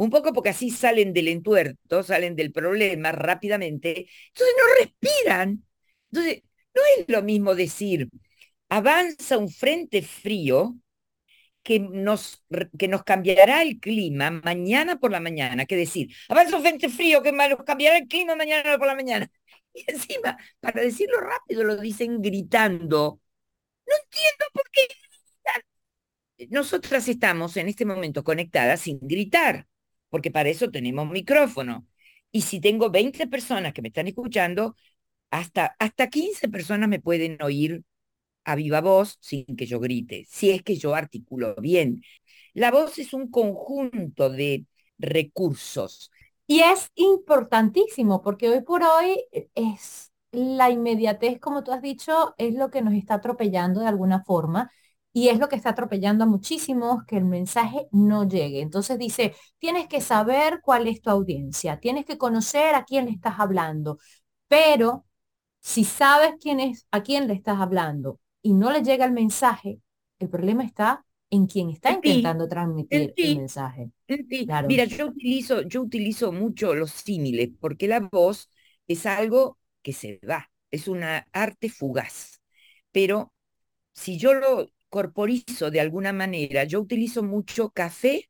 [0.01, 5.63] un poco porque así salen del entuerto, salen del problema rápidamente, entonces no respiran.
[6.11, 8.09] Entonces, no es lo mismo decir,
[8.69, 10.75] avanza un frente frío
[11.63, 12.43] que nos,
[12.79, 17.21] que nos cambiará el clima mañana por la mañana, que decir, avanza un frente frío
[17.21, 19.31] que nos cambiará el clima mañana por la mañana.
[19.73, 23.21] Y encima, para decirlo rápido, lo dicen gritando.
[23.87, 25.61] No entiendo por qué gritan.
[26.51, 29.67] Nosotras estamos en este momento conectadas sin gritar
[30.12, 31.88] porque para eso tenemos micrófono.
[32.32, 34.76] Y si tengo 20 personas que me están escuchando,
[35.32, 37.84] hasta, hasta 15 personas me pueden oír
[38.43, 42.04] a viva voz sin que yo grite, si es que yo articulo bien.
[42.54, 44.65] La voz es un conjunto de
[45.00, 46.12] recursos.
[46.45, 49.24] Y es importantísimo porque hoy por hoy
[49.56, 54.24] es la inmediatez, como tú has dicho, es lo que nos está atropellando de alguna
[54.24, 54.71] forma
[55.13, 58.62] y es lo que está atropellando a muchísimos que el mensaje no llegue.
[58.62, 63.12] Entonces dice, tienes que saber cuál es tu audiencia, tienes que conocer a quién le
[63.12, 63.97] estás hablando,
[64.47, 65.06] pero
[65.60, 69.80] si sabes quién es, a quién le estás hablando y no le llega el mensaje,
[70.19, 73.91] el problema está en quien está intentando transmitir el mensaje.
[74.65, 78.50] Mira, yo utilizo, yo utilizo mucho los símiles porque la voz
[78.88, 82.41] es algo que se va, es una arte fugaz.
[82.91, 83.34] Pero
[83.93, 88.30] si yo lo corporizo de alguna manera, yo utilizo mucho café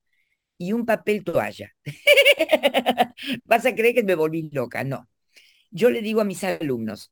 [0.57, 1.71] y un papel toalla.
[3.45, 5.09] Vas a creer que me volví loca, no.
[5.71, 7.11] Yo le digo a mis alumnos,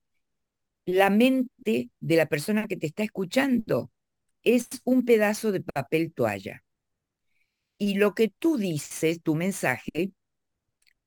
[0.86, 3.92] la mente de la persona que te está escuchando
[4.44, 6.64] es un pedazo de papel toalla.
[7.80, 10.12] Y lo que tú dices, tu mensaje,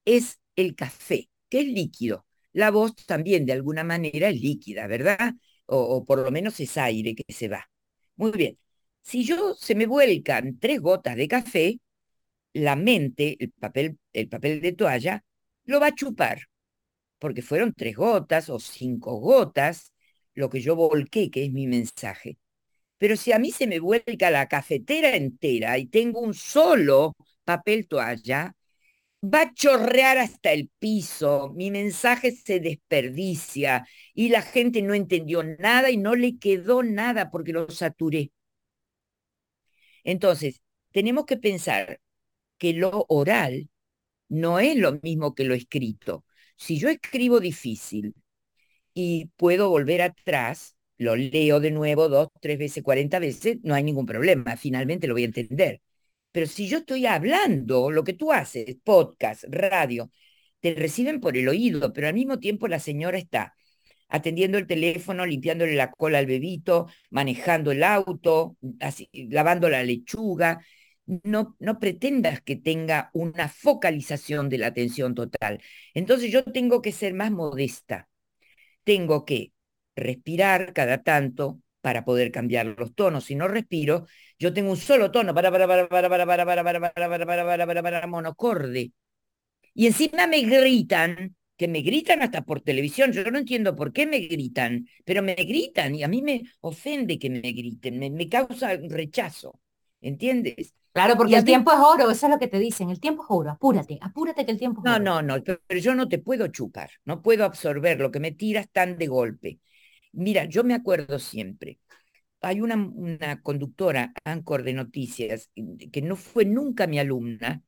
[0.04, 2.26] es el café, que es líquido.
[2.52, 5.34] La voz también de alguna manera es líquida, ¿verdad?
[5.66, 7.70] O, o por lo menos es aire que se va.
[8.16, 8.58] Muy bien.
[9.02, 11.80] Si yo se me vuelcan tres gotas de café,
[12.54, 15.24] la mente, el papel, el papel de toalla,
[15.66, 16.42] lo va a chupar,
[17.18, 19.92] porque fueron tres gotas o cinco gotas
[20.34, 22.38] lo que yo volqué, que es mi mensaje.
[22.98, 27.88] Pero si a mí se me vuelca la cafetera entera y tengo un solo papel
[27.88, 28.54] toalla,
[29.22, 35.42] va a chorrear hasta el piso, mi mensaje se desperdicia y la gente no entendió
[35.42, 38.32] nada y no le quedó nada porque lo saturé.
[40.04, 40.60] Entonces,
[40.92, 42.00] tenemos que pensar
[42.58, 43.70] que lo oral
[44.28, 46.24] no es lo mismo que lo escrito.
[46.56, 48.14] Si yo escribo difícil
[48.94, 53.84] y puedo volver atrás, lo leo de nuevo dos, tres veces, cuarenta veces, no hay
[53.84, 55.82] ningún problema, finalmente lo voy a entender.
[56.32, 60.10] Pero si yo estoy hablando, lo que tú haces, podcast, radio,
[60.60, 63.54] te reciben por el oído, pero al mismo tiempo la señora está
[64.08, 68.56] atendiendo el teléfono, limpiándole la cola al bebito, manejando el auto,
[69.12, 70.60] lavando la lechuga.
[71.24, 75.60] No, no pretendas que tenga una focalización de la atención total.
[75.94, 78.08] Entonces yo tengo que ser más modesta.
[78.84, 79.52] Tengo que
[79.96, 83.24] respirar cada tanto para poder cambiar los tonos.
[83.24, 84.06] Si no respiro,
[84.42, 87.26] yo tengo un solo tono para para para para para para para para para para
[87.26, 88.92] para para para para monocorde.
[89.72, 93.12] Y encima me gritan, que me gritan hasta por televisión.
[93.12, 97.20] Yo no entiendo por qué me gritan, pero me gritan y a mí me ofende
[97.20, 99.60] que me griten, me, me causa rechazo.
[100.00, 100.74] ¿Entiendes?
[100.92, 103.28] Claro, porque el tiempo es oro, eso es lo que te dicen, el tiempo es
[103.30, 105.04] oro, apúrate, apúrate que el tiempo es no, oro.
[105.04, 108.32] No, no, no, pero yo no te puedo chupar, no puedo absorber lo que me
[108.32, 109.60] tiras tan de golpe.
[110.12, 111.78] Mira, yo me acuerdo siempre,
[112.42, 115.50] hay una, conductora, Ancor de Noticias,
[115.92, 117.62] que no fue nunca mi alumna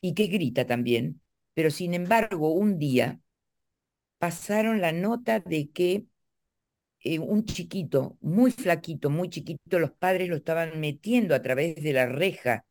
[0.00, 1.20] y que grita también,
[1.54, 3.20] pero sin embargo un día
[4.18, 6.06] pasaron la nota de que
[7.04, 11.92] eh, un chiquito, muy flaquito, muy chiquito, los padres lo estaban metiendo a través de
[11.92, 12.64] la reja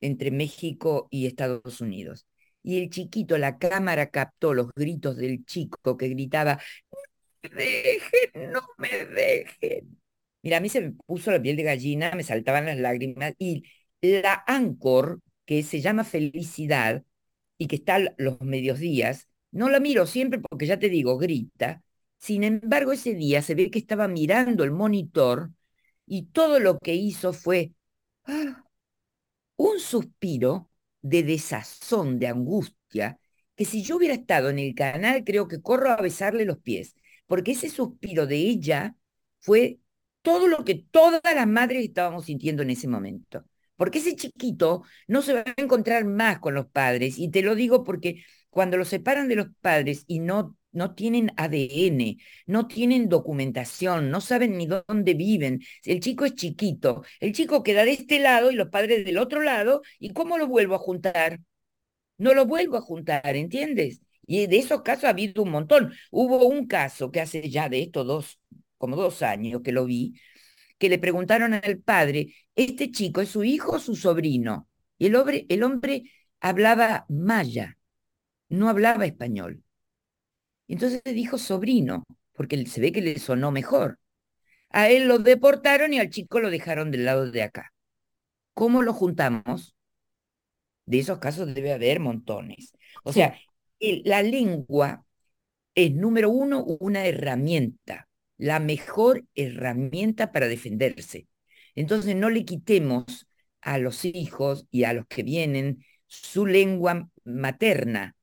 [0.00, 2.26] entre México y Estados Unidos.
[2.62, 6.60] Y el chiquito, la cámara captó los gritos del chico que gritaba,
[7.42, 10.03] no me dejen, no me dejen.
[10.44, 13.64] Mira, a mí se me puso la piel de gallina, me saltaban las lágrimas y
[14.02, 17.02] la Anchor, que se llama Felicidad
[17.58, 21.82] y que está los medios días, no la miro siempre porque ya te digo, grita.
[22.18, 25.50] Sin embargo, ese día se ve que estaba mirando el monitor
[26.06, 27.72] y todo lo que hizo fue
[28.26, 28.64] ¡ah!
[29.56, 30.70] un suspiro
[31.02, 33.18] de desazón, de angustia,
[33.56, 36.96] que si yo hubiera estado en el canal, creo que corro a besarle los pies,
[37.26, 38.96] porque ese suspiro de ella
[39.40, 39.80] fue
[40.24, 43.44] todo lo que todas las madres estábamos sintiendo en ese momento.
[43.76, 47.18] Porque ese chiquito no se va a encontrar más con los padres.
[47.18, 51.30] Y te lo digo porque cuando los separan de los padres y no, no tienen
[51.36, 52.16] ADN,
[52.46, 57.84] no tienen documentación, no saben ni dónde viven, el chico es chiquito, el chico queda
[57.84, 61.40] de este lado y los padres del otro lado, ¿y cómo lo vuelvo a juntar?
[62.18, 64.00] No lo vuelvo a juntar, ¿entiendes?
[64.26, 65.92] Y de esos casos ha habido un montón.
[66.10, 68.40] Hubo un caso que hace ya de estos dos,
[68.84, 70.20] como dos años que lo vi,
[70.76, 74.68] que le preguntaron al padre, ¿este chico es su hijo o su sobrino?
[74.98, 76.02] Y el hombre, el hombre
[76.38, 77.78] hablaba maya,
[78.50, 79.62] no hablaba español.
[80.68, 82.04] Entonces le dijo sobrino,
[82.34, 83.98] porque se ve que le sonó mejor.
[84.68, 87.72] A él lo deportaron y al chico lo dejaron del lado de acá.
[88.52, 89.74] ¿Cómo lo juntamos?
[90.84, 92.74] De esos casos debe haber montones.
[93.02, 93.38] O sea,
[93.80, 95.06] la lengua
[95.74, 98.03] es, número uno, una herramienta
[98.38, 101.28] la mejor herramienta para defenderse.
[101.74, 103.28] Entonces no le quitemos
[103.60, 108.16] a los hijos y a los que vienen su lengua materna.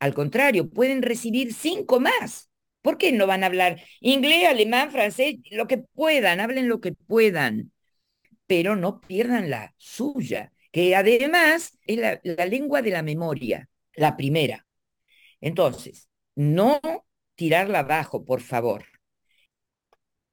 [0.00, 2.50] Al contrario, pueden recibir cinco más.
[2.82, 6.92] ¿Por qué no van a hablar inglés, alemán, francés, lo que puedan, hablen lo que
[6.92, 7.72] puedan,
[8.46, 14.16] pero no pierdan la suya, que además es la, la lengua de la memoria, la
[14.16, 14.66] primera.
[15.40, 16.80] Entonces, no
[17.34, 18.84] tirarla abajo, por favor.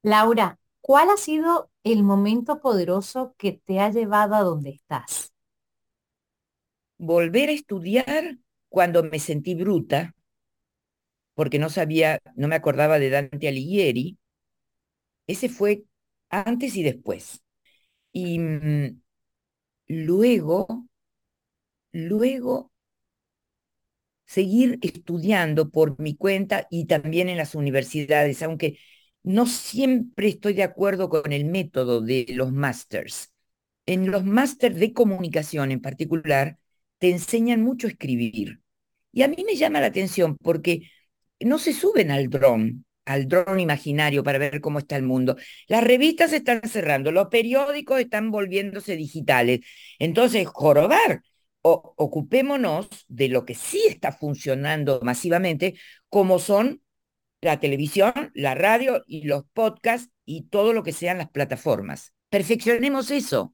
[0.06, 5.34] Laura, ¿cuál ha sido el momento poderoso que te ha llevado a donde estás?
[7.12, 8.38] Volver a estudiar
[8.70, 10.14] cuando me sentí bruta,
[11.34, 14.18] porque no sabía, no me acordaba de Dante Alighieri.
[15.28, 15.84] Ese fue
[16.30, 17.42] antes y después.
[18.14, 19.02] Y mm,
[19.90, 20.88] luego,
[21.94, 22.72] luego
[24.26, 28.78] seguir estudiando por mi cuenta y también en las universidades, aunque
[29.26, 33.34] no siempre estoy de acuerdo con el método de los masters.
[33.88, 36.60] En los másters de comunicación en particular,
[37.00, 38.62] te enseñan mucho a escribir.
[39.12, 40.92] Y a mí me llama la atención porque
[41.40, 45.38] no se suben al dron, al dron imaginario para ver cómo está el mundo.
[45.68, 49.62] Las revistas se están cerrando, los periódicos están volviéndose digitales.
[49.98, 51.24] Entonces, jorobar,
[51.62, 55.76] ocupémonos de lo que sí está funcionando masivamente,
[56.10, 56.82] como son
[57.46, 62.14] la televisión, la radio y los podcasts y todo lo que sean las plataformas.
[62.30, 63.54] Perfeccionemos eso,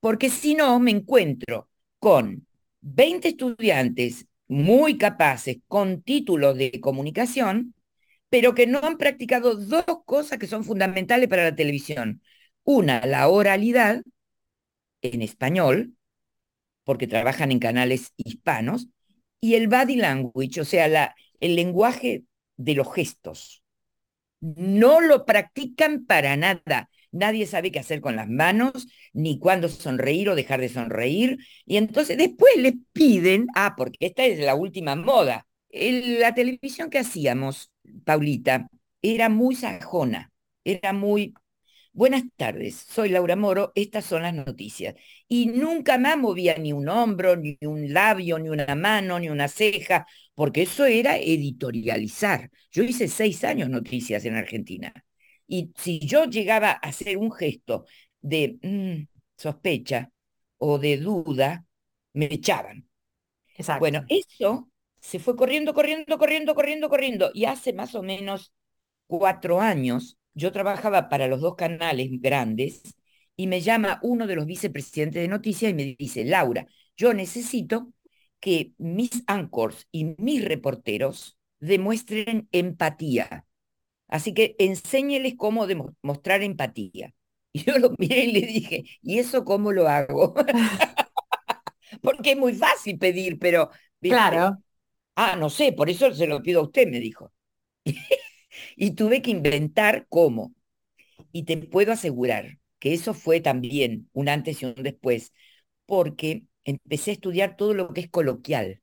[0.00, 2.46] porque si no me encuentro con
[2.82, 7.74] 20 estudiantes muy capaces con títulos de comunicación,
[8.28, 12.22] pero que no han practicado dos cosas que son fundamentales para la televisión.
[12.64, 14.02] Una, la oralidad
[15.02, 15.94] en español,
[16.84, 18.88] porque trabajan en canales hispanos,
[19.40, 22.24] y el body language, o sea, el lenguaje
[22.60, 23.62] de los gestos.
[24.40, 26.90] No lo practican para nada.
[27.12, 31.38] Nadie sabe qué hacer con las manos, ni cuándo sonreír o dejar de sonreír.
[31.66, 35.46] Y entonces después les piden, ah, porque esta es la última moda.
[35.70, 37.70] la televisión que hacíamos,
[38.04, 38.68] Paulita,
[39.02, 40.32] era muy sajona,
[40.64, 41.34] era muy
[41.92, 44.94] Buenas tardes, soy Laura Moro, estas son las noticias.
[45.28, 49.48] Y nunca más movía ni un hombro, ni un labio, ni una mano, ni una
[49.48, 52.50] ceja, porque eso era editorializar.
[52.70, 54.92] Yo hice seis años noticias en Argentina.
[55.48, 57.84] Y si yo llegaba a hacer un gesto
[58.20, 60.10] de mm, sospecha
[60.58, 61.64] o de duda,
[62.12, 62.88] me echaban.
[63.56, 63.80] Exacto.
[63.80, 64.70] Bueno, eso
[65.00, 67.30] se fue corriendo, corriendo, corriendo, corriendo, corriendo.
[67.34, 68.52] Y hace más o menos
[69.08, 72.82] cuatro años yo trabajaba para los dos canales grandes
[73.36, 76.66] y me llama uno de los vicepresidentes de noticias y me dice, Laura,
[76.96, 77.92] yo necesito
[78.40, 83.46] que mis anchors y mis reporteros demuestren empatía.
[84.08, 87.14] Así que enséñeles cómo demostrar empatía.
[87.52, 90.34] Y yo lo miré y le dije, ¿y eso cómo lo hago?
[92.02, 93.70] Porque es muy fácil pedir, pero...
[94.00, 94.58] Claro.
[95.16, 97.32] Ah, no sé, por eso se lo pido a usted, me dijo.
[98.76, 100.54] y tuve que inventar cómo.
[101.32, 105.32] Y te puedo asegurar que eso fue también un antes y un después,
[105.86, 108.82] porque empecé a estudiar todo lo que es coloquial,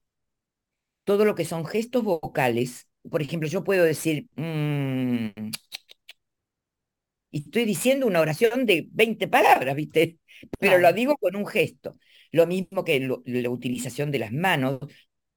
[1.03, 2.87] todo lo que son gestos vocales.
[3.09, 5.49] Por ejemplo, yo puedo decir, mm",
[7.31, 10.19] y estoy diciendo una oración de 20 palabras, ¿viste?
[10.59, 11.97] Pero lo digo con un gesto.
[12.31, 14.79] Lo mismo que la utilización de las manos.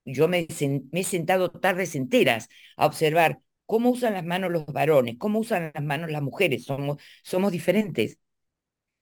[0.04, 3.40] Yo me he sentado tardes enteras a observar
[3.70, 8.18] cómo usan las manos los varones, cómo usan las manos las mujeres, somos, somos diferentes.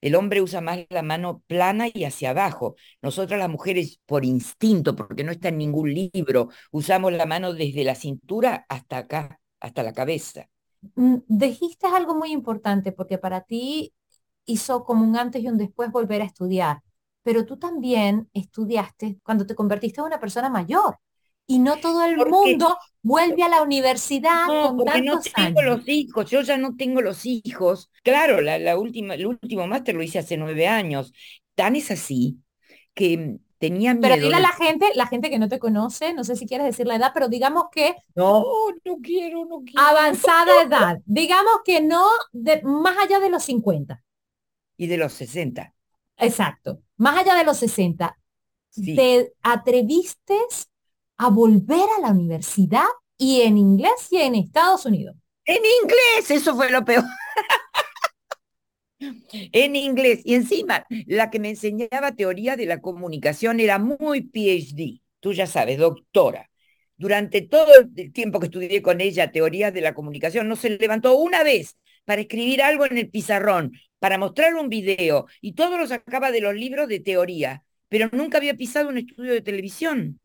[0.03, 2.77] El hombre usa más la mano plana y hacia abajo.
[3.01, 7.83] Nosotras las mujeres, por instinto, porque no está en ningún libro, usamos la mano desde
[7.83, 10.51] la cintura hasta acá, hasta la cabeza.
[10.97, 13.95] Mm, dijiste algo muy importante, porque para ti
[14.45, 16.83] hizo como un antes y un después volver a estudiar,
[17.23, 20.99] pero tú también estudiaste cuando te convertiste en una persona mayor.
[21.51, 26.31] Y no todo el mundo vuelve a la universidad no, porque no tengo los hijos,
[26.31, 27.91] yo ya no tengo los hijos.
[28.03, 31.13] Claro, la, la última, el último máster lo hice hace nueve años.
[31.55, 32.39] Tan es así
[32.93, 34.03] que tenía miedo.
[34.03, 36.67] Pero dile a la gente, la gente que no te conoce, no sé si quieres
[36.67, 37.97] decir la edad, pero digamos que...
[38.15, 38.45] No,
[38.85, 39.81] no quiero, no quiero.
[39.81, 40.99] Avanzada edad.
[41.07, 44.03] digamos que no, de, más allá de los 50.
[44.77, 45.75] Y de los 60.
[46.19, 46.83] Exacto.
[46.97, 48.19] Más allá de los 60.
[48.75, 50.37] ¿Te atreviste
[51.19, 55.17] a volver a la universidad y en inglés y en Estados Unidos?
[55.45, 57.05] En inglés, eso fue lo peor.
[59.31, 60.21] en inglés.
[60.25, 65.47] Y encima, la que me enseñaba teoría de la comunicación era muy PhD, tú ya
[65.47, 66.51] sabes, doctora.
[66.97, 71.17] Durante todo el tiempo que estudié con ella teoría de la comunicación, no se levantó
[71.17, 75.87] una vez para escribir algo en el pizarrón, para mostrar un video, y todo lo
[75.87, 80.21] sacaba de los libros de teoría, pero nunca había pisado un estudio de televisión.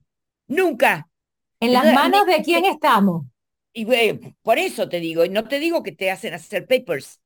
[0.47, 1.09] Nunca.
[1.59, 3.25] ¿En las manos de quién estamos?
[3.71, 3.85] Y
[4.43, 7.19] por eso te digo, y no te digo que te hacen hacer papers,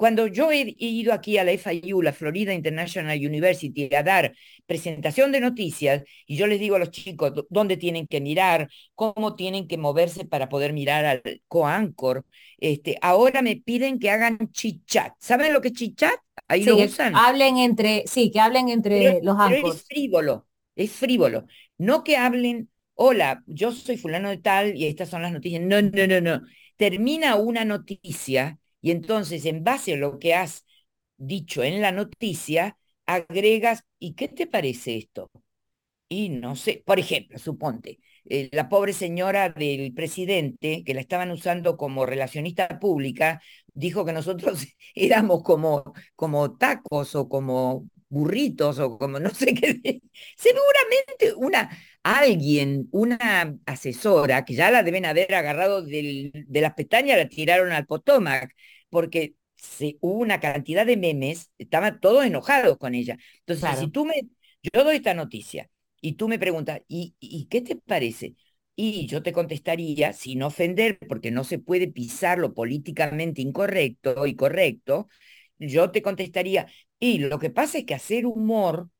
[0.00, 4.34] cuando yo he, ido aquí a la FIU, la Florida International University, a dar
[4.64, 9.36] presentación de noticias, y yo les digo a los chicos dónde tienen que mirar, cómo
[9.36, 12.24] tienen que moverse para poder mirar al coancor,
[12.56, 15.12] este, ahora me piden que hagan chichat.
[15.18, 16.18] ¿Saben lo que es chichat?
[16.48, 17.14] Ahí lo usan.
[17.14, 20.46] Hablen entre, sí, que hablen entre los pero es frívolo,
[20.76, 21.44] es frívolo.
[21.80, 25.62] No que hablen, hola, yo soy fulano de tal y estas son las noticias.
[25.62, 26.42] No, no, no, no.
[26.76, 30.64] Termina una noticia y entonces, en base a lo que has
[31.16, 32.76] dicho en la noticia,
[33.06, 35.30] agregas, ¿y qué te parece esto?
[36.08, 41.30] Y no sé, por ejemplo, suponte, eh, la pobre señora del presidente, que la estaban
[41.30, 43.40] usando como relacionista pública,
[43.74, 45.84] dijo que nosotros éramos como,
[46.16, 50.02] como tacos o como burritos o como no sé qué.
[50.36, 51.70] Seguramente una,
[52.02, 57.86] alguien, una asesora, que ya la deben haber agarrado de las pestañas, la tiraron al
[57.86, 58.54] Potomac,
[58.90, 63.16] porque se, hubo una cantidad de memes, estaban todos enojados con ella.
[63.46, 64.14] Entonces, si tú me,
[64.62, 68.34] yo doy esta noticia y tú me preguntas, ¿y, ¿y qué te parece?
[68.76, 74.34] Y yo te contestaría, sin ofender, porque no se puede pisar lo políticamente incorrecto y
[74.36, 75.08] correcto,
[75.60, 76.66] yo te contestaría,
[76.98, 78.90] y lo que pasa es que hacer humor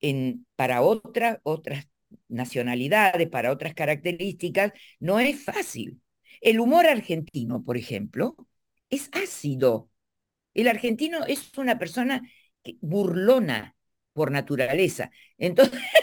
[0.00, 1.88] en, para otra, otras
[2.28, 6.00] nacionalidades, para otras características, no es fácil.
[6.40, 8.36] El humor argentino, por ejemplo,
[8.88, 9.90] es ácido.
[10.54, 12.22] El argentino es una persona
[12.80, 13.76] burlona
[14.12, 15.10] por naturaleza.
[15.38, 15.80] Entonces...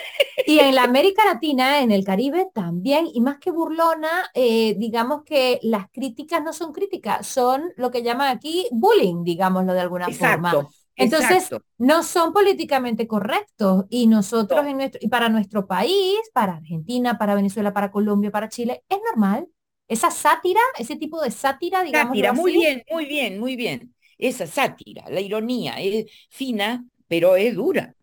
[0.49, 5.23] Y en la América Latina, en el Caribe también, y más que burlona, eh, digamos
[5.25, 10.09] que las críticas no son críticas, son lo que llaman aquí bullying, digámoslo de alguna
[10.09, 10.65] forma.
[10.95, 17.17] Entonces, no son políticamente correctos y nosotros en nuestro, y para nuestro país, para Argentina,
[17.17, 19.49] para Venezuela, para Colombia, para Chile, es normal.
[19.89, 22.09] Esa sátira, ese tipo de sátira, digamos.
[22.09, 23.93] Sátira, muy bien, muy bien, muy bien.
[24.17, 27.95] Esa sátira, la ironía es fina, pero es dura.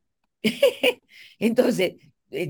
[1.38, 1.95] Entonces,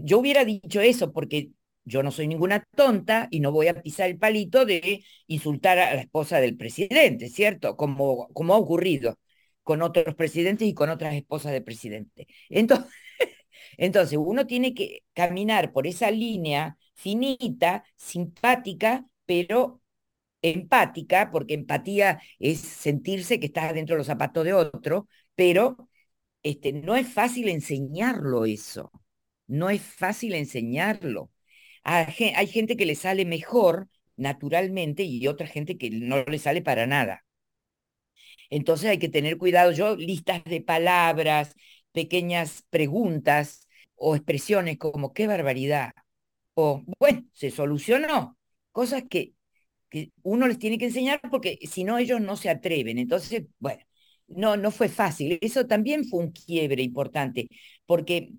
[0.04, 1.50] yo hubiera dicho eso porque
[1.84, 5.94] yo no soy ninguna tonta y no voy a pisar el palito de insultar a
[5.94, 7.76] la esposa del presidente, ¿cierto?
[7.76, 9.18] Como, como ha ocurrido
[9.62, 12.26] con otros presidentes y con otras esposas de presidente.
[12.48, 12.90] Entonces,
[13.76, 19.82] entonces, uno tiene que caminar por esa línea finita, simpática, pero
[20.42, 25.88] empática, porque empatía es sentirse que estás dentro de los zapatos de otro, pero
[26.42, 28.92] este, no es fácil enseñarlo eso,
[29.46, 31.30] no es fácil enseñarlo.
[31.84, 36.86] Hay gente que le sale mejor naturalmente y otra gente que no le sale para
[36.86, 37.24] nada.
[38.50, 39.72] Entonces hay que tener cuidado.
[39.72, 41.54] Yo, listas de palabras,
[41.92, 45.92] pequeñas preguntas o expresiones como qué barbaridad.
[46.54, 48.38] O, bueno, se solucionó.
[48.72, 49.34] Cosas que,
[49.90, 52.98] que uno les tiene que enseñar porque si no ellos no se atreven.
[52.98, 53.82] Entonces, bueno,
[54.28, 55.38] no, no fue fácil.
[55.40, 57.48] Eso también fue un quiebre importante,
[57.86, 58.30] porque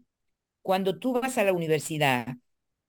[0.65, 2.37] cuando tú vas a la universidad,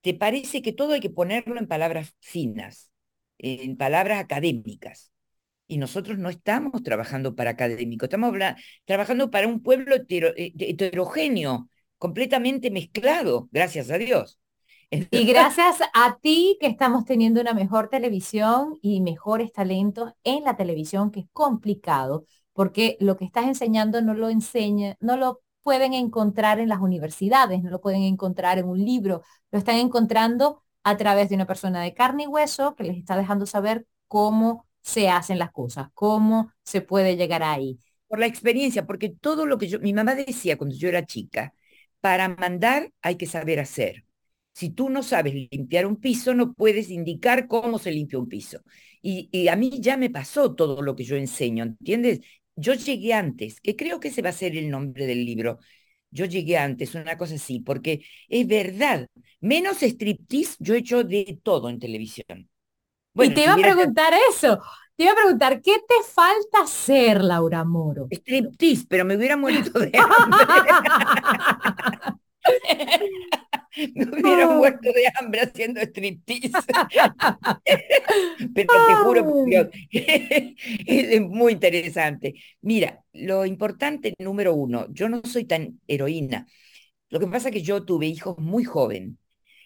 [0.01, 2.91] te parece que todo hay que ponerlo en palabras finas,
[3.37, 5.11] en palabras académicas
[5.67, 8.33] y nosotros no estamos trabajando para académicos, estamos
[8.85, 11.69] trabajando para un pueblo eh, heterogéneo,
[11.99, 14.39] completamente mezclado, gracias a Dios.
[14.89, 20.55] Y gracias a ti que estamos teniendo una mejor televisión y mejores talentos en la
[20.57, 25.93] televisión, que es complicado porque lo que estás enseñando no lo enseña, no lo pueden
[25.93, 30.95] encontrar en las universidades, no lo pueden encontrar en un libro, lo están encontrando a
[30.95, 35.09] través de una persona de carne y hueso que les está dejando saber cómo se
[35.09, 37.79] hacen las cosas, cómo se puede llegar ahí.
[38.07, 41.53] Por la experiencia, porque todo lo que yo, mi mamá decía cuando yo era chica,
[41.99, 44.05] para mandar hay que saber hacer.
[44.53, 48.61] Si tú no sabes limpiar un piso, no puedes indicar cómo se limpia un piso.
[49.01, 52.21] Y, y, a mí ya me pasó todo lo que yo enseño, ¿entiendes?
[52.57, 55.59] Yo llegué antes, que creo que ese va a ser el nombre del libro.
[56.11, 59.07] Yo llegué antes, una cosa así, porque es verdad,
[59.39, 62.49] menos striptease, yo he hecho de todo en televisión.
[63.15, 64.59] y te iba a preguntar eso,
[64.95, 68.07] te iba a preguntar, ¿qué te falta hacer, Laura Moro?
[68.11, 70.45] Striptease, pero me hubiera muerto de hambre.
[73.95, 76.51] Me hubiera muerto de hambre haciendo striptease.
[78.53, 79.67] Pero te juro por Dios,
[80.85, 82.35] es muy interesante.
[82.61, 86.47] Mira, lo importante, número uno, yo no soy tan heroína.
[87.09, 89.17] Lo que pasa es que yo tuve hijos muy joven.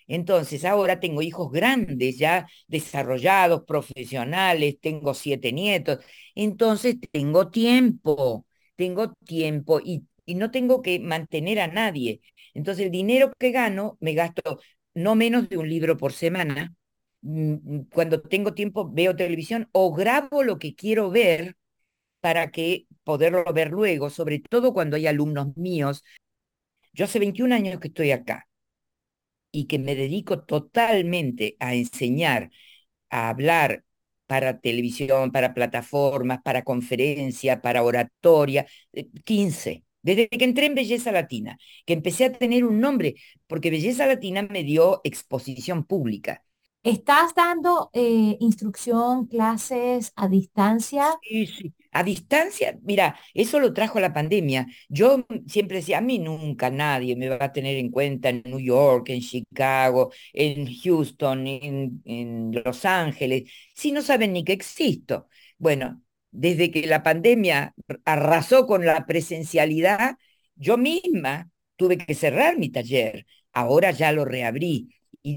[0.07, 5.99] Entonces, ahora tengo hijos grandes, ya desarrollados, profesionales, tengo siete nietos.
[6.35, 8.45] Entonces, tengo tiempo,
[8.75, 12.21] tengo tiempo y, y no tengo que mantener a nadie.
[12.53, 14.59] Entonces el dinero que gano me gasto
[14.93, 16.73] no menos de un libro por semana.
[17.21, 21.57] Mm, cuando tengo tiempo veo televisión o grabo lo que quiero ver
[22.21, 26.03] para que poderlo ver luego, sobre todo cuando hay alumnos míos.
[26.93, 28.47] Yo hace 21 años que estoy acá
[29.51, 32.51] y que me dedico totalmente a enseñar,
[33.09, 33.83] a hablar
[34.27, 38.65] para televisión, para plataformas, para conferencia, para oratoria,
[39.25, 39.83] 15.
[40.01, 43.15] Desde que entré en Belleza Latina, que empecé a tener un nombre,
[43.47, 46.43] porque Belleza Latina me dio exposición pública.
[46.83, 51.05] ¿Estás dando eh, instrucción, clases a distancia?
[51.21, 51.73] Sí, sí.
[51.93, 54.65] A distancia, mira, eso lo trajo la pandemia.
[54.89, 58.59] Yo siempre decía, a mí nunca nadie me va a tener en cuenta en New
[58.59, 65.27] York, en Chicago, en Houston, en, en Los Ángeles, si no saben ni que existo.
[65.57, 67.73] Bueno, desde que la pandemia
[68.05, 70.17] arrasó con la presencialidad,
[70.55, 73.25] yo misma tuve que cerrar mi taller.
[73.53, 74.89] Ahora ya lo reabrí,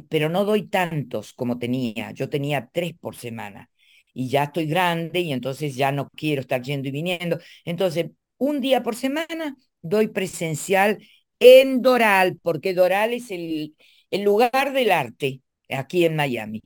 [0.09, 2.12] pero no doy tantos como tenía.
[2.12, 3.70] Yo tenía tres por semana
[4.12, 7.38] y ya estoy grande y entonces ya no quiero estar yendo y viniendo.
[7.64, 8.07] Entonces,
[8.38, 10.99] un día por semana doy presencial
[11.40, 13.76] en Doral, porque Doral es el,
[14.11, 16.62] el lugar del arte aquí en Miami.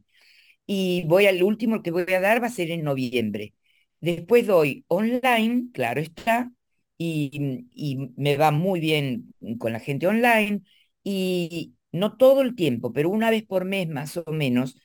[0.66, 3.54] Y voy al último que voy a dar va a ser en noviembre.
[4.00, 6.52] Después doy online, claro está,
[6.96, 10.62] y, y, me va muy bien con la gente online,
[11.02, 14.76] y no todo el tiempo, pero una vez por mes más o menos,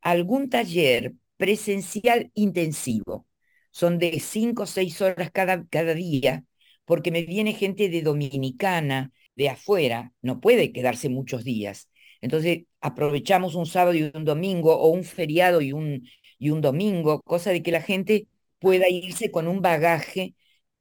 [0.00, 3.26] algún taller presencial intensivo.
[3.70, 6.44] Son de cinco o seis horas cada, cada día,
[6.84, 11.88] porque me viene gente de Dominicana, de afuera, no puede quedarse muchos días.
[12.20, 16.06] Entonces aprovechamos un sábado y un domingo, o un feriado y un,
[16.38, 18.28] y un domingo, cosa de que la gente
[18.62, 20.34] pueda irse con un bagaje.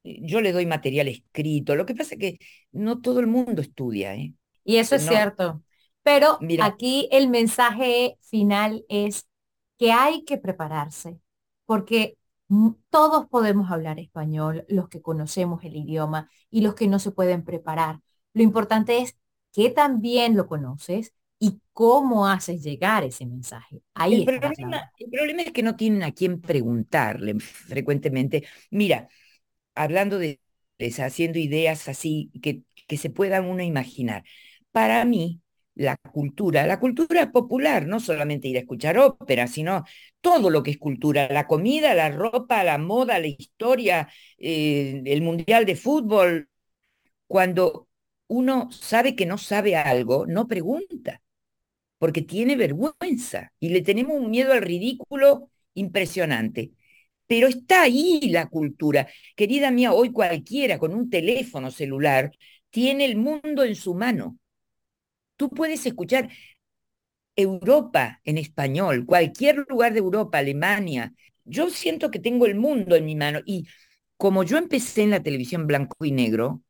[0.03, 1.75] Eh, yo le doy material escrito.
[1.75, 2.39] Lo que pasa es que
[2.71, 4.15] no todo el mundo estudia.
[4.15, 4.33] ¿eh?
[4.63, 5.61] Y eso es cierto.
[6.03, 9.27] Pero aquí el mensaje final es
[9.77, 11.19] que hay que prepararse,
[11.65, 12.17] porque
[12.89, 17.43] todos podemos hablar español, los que conocemos el idioma y los que no se pueden
[17.43, 17.99] preparar.
[18.33, 19.15] Lo importante es
[19.53, 21.13] que también lo conoces
[21.43, 23.81] y cómo haces llegar ese mensaje.
[23.95, 28.43] Ahí el, problema, el problema es que no tienen a quién preguntarle frecuentemente.
[28.69, 29.09] Mira,
[29.73, 30.39] hablando de
[30.99, 34.23] haciendo ideas así que, que se puedan uno imaginar.
[34.71, 35.41] Para mí,
[35.73, 39.83] la cultura, la cultura popular, no solamente ir a escuchar ópera, sino
[40.21, 45.23] todo lo que es cultura, la comida, la ropa, la moda, la historia, eh, el
[45.23, 46.49] mundial de fútbol.
[47.25, 47.87] Cuando
[48.27, 51.21] uno sabe que no sabe algo, no pregunta
[52.01, 56.71] porque tiene vergüenza y le tenemos un miedo al ridículo impresionante.
[57.27, 59.07] Pero está ahí la cultura.
[59.35, 62.31] Querida mía, hoy cualquiera con un teléfono celular
[62.71, 64.39] tiene el mundo en su mano.
[65.35, 66.31] Tú puedes escuchar
[67.35, 71.13] Europa en español, cualquier lugar de Europa, Alemania.
[71.45, 73.67] Yo siento que tengo el mundo en mi mano y
[74.17, 76.63] como yo empecé en la televisión blanco y negro,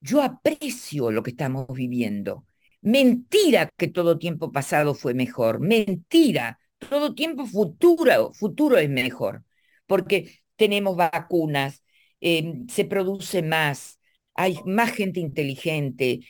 [0.00, 2.46] yo aprecio lo que estamos viviendo.
[2.84, 5.60] Mentira que todo tiempo pasado fue mejor.
[5.60, 6.58] Mentira.
[6.78, 9.44] Todo tiempo futuro, futuro es mejor.
[9.86, 11.82] Porque tenemos vacunas,
[12.20, 14.00] em, se produce más,
[14.34, 16.20] hay más gente inteligente,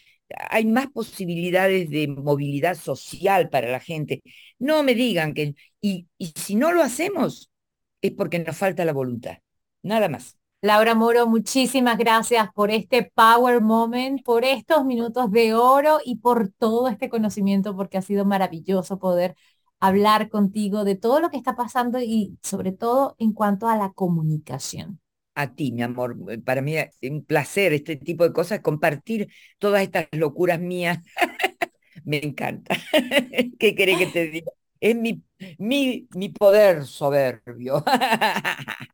[0.50, 4.22] hay más posibilidades de movilidad social para la gente.
[4.58, 5.54] No me digan que...
[5.80, 7.50] Y, y si no lo hacemos,
[8.00, 9.38] es porque nos falta la voluntad.
[9.82, 10.38] Nada más.
[10.64, 16.48] Laura Moro, muchísimas gracias por este Power Moment, por estos minutos de oro y por
[16.48, 19.34] todo este conocimiento, porque ha sido maravilloso poder
[19.78, 23.92] hablar contigo de todo lo que está pasando y sobre todo en cuanto a la
[23.92, 25.00] comunicación.
[25.34, 29.82] A ti, mi amor, para mí es un placer este tipo de cosas, compartir todas
[29.82, 30.98] estas locuras mías.
[32.04, 32.76] Me encanta.
[33.58, 34.52] ¿Qué querés que te diga?
[34.80, 35.22] Es mi,
[35.58, 37.84] mi, mi poder soberbio.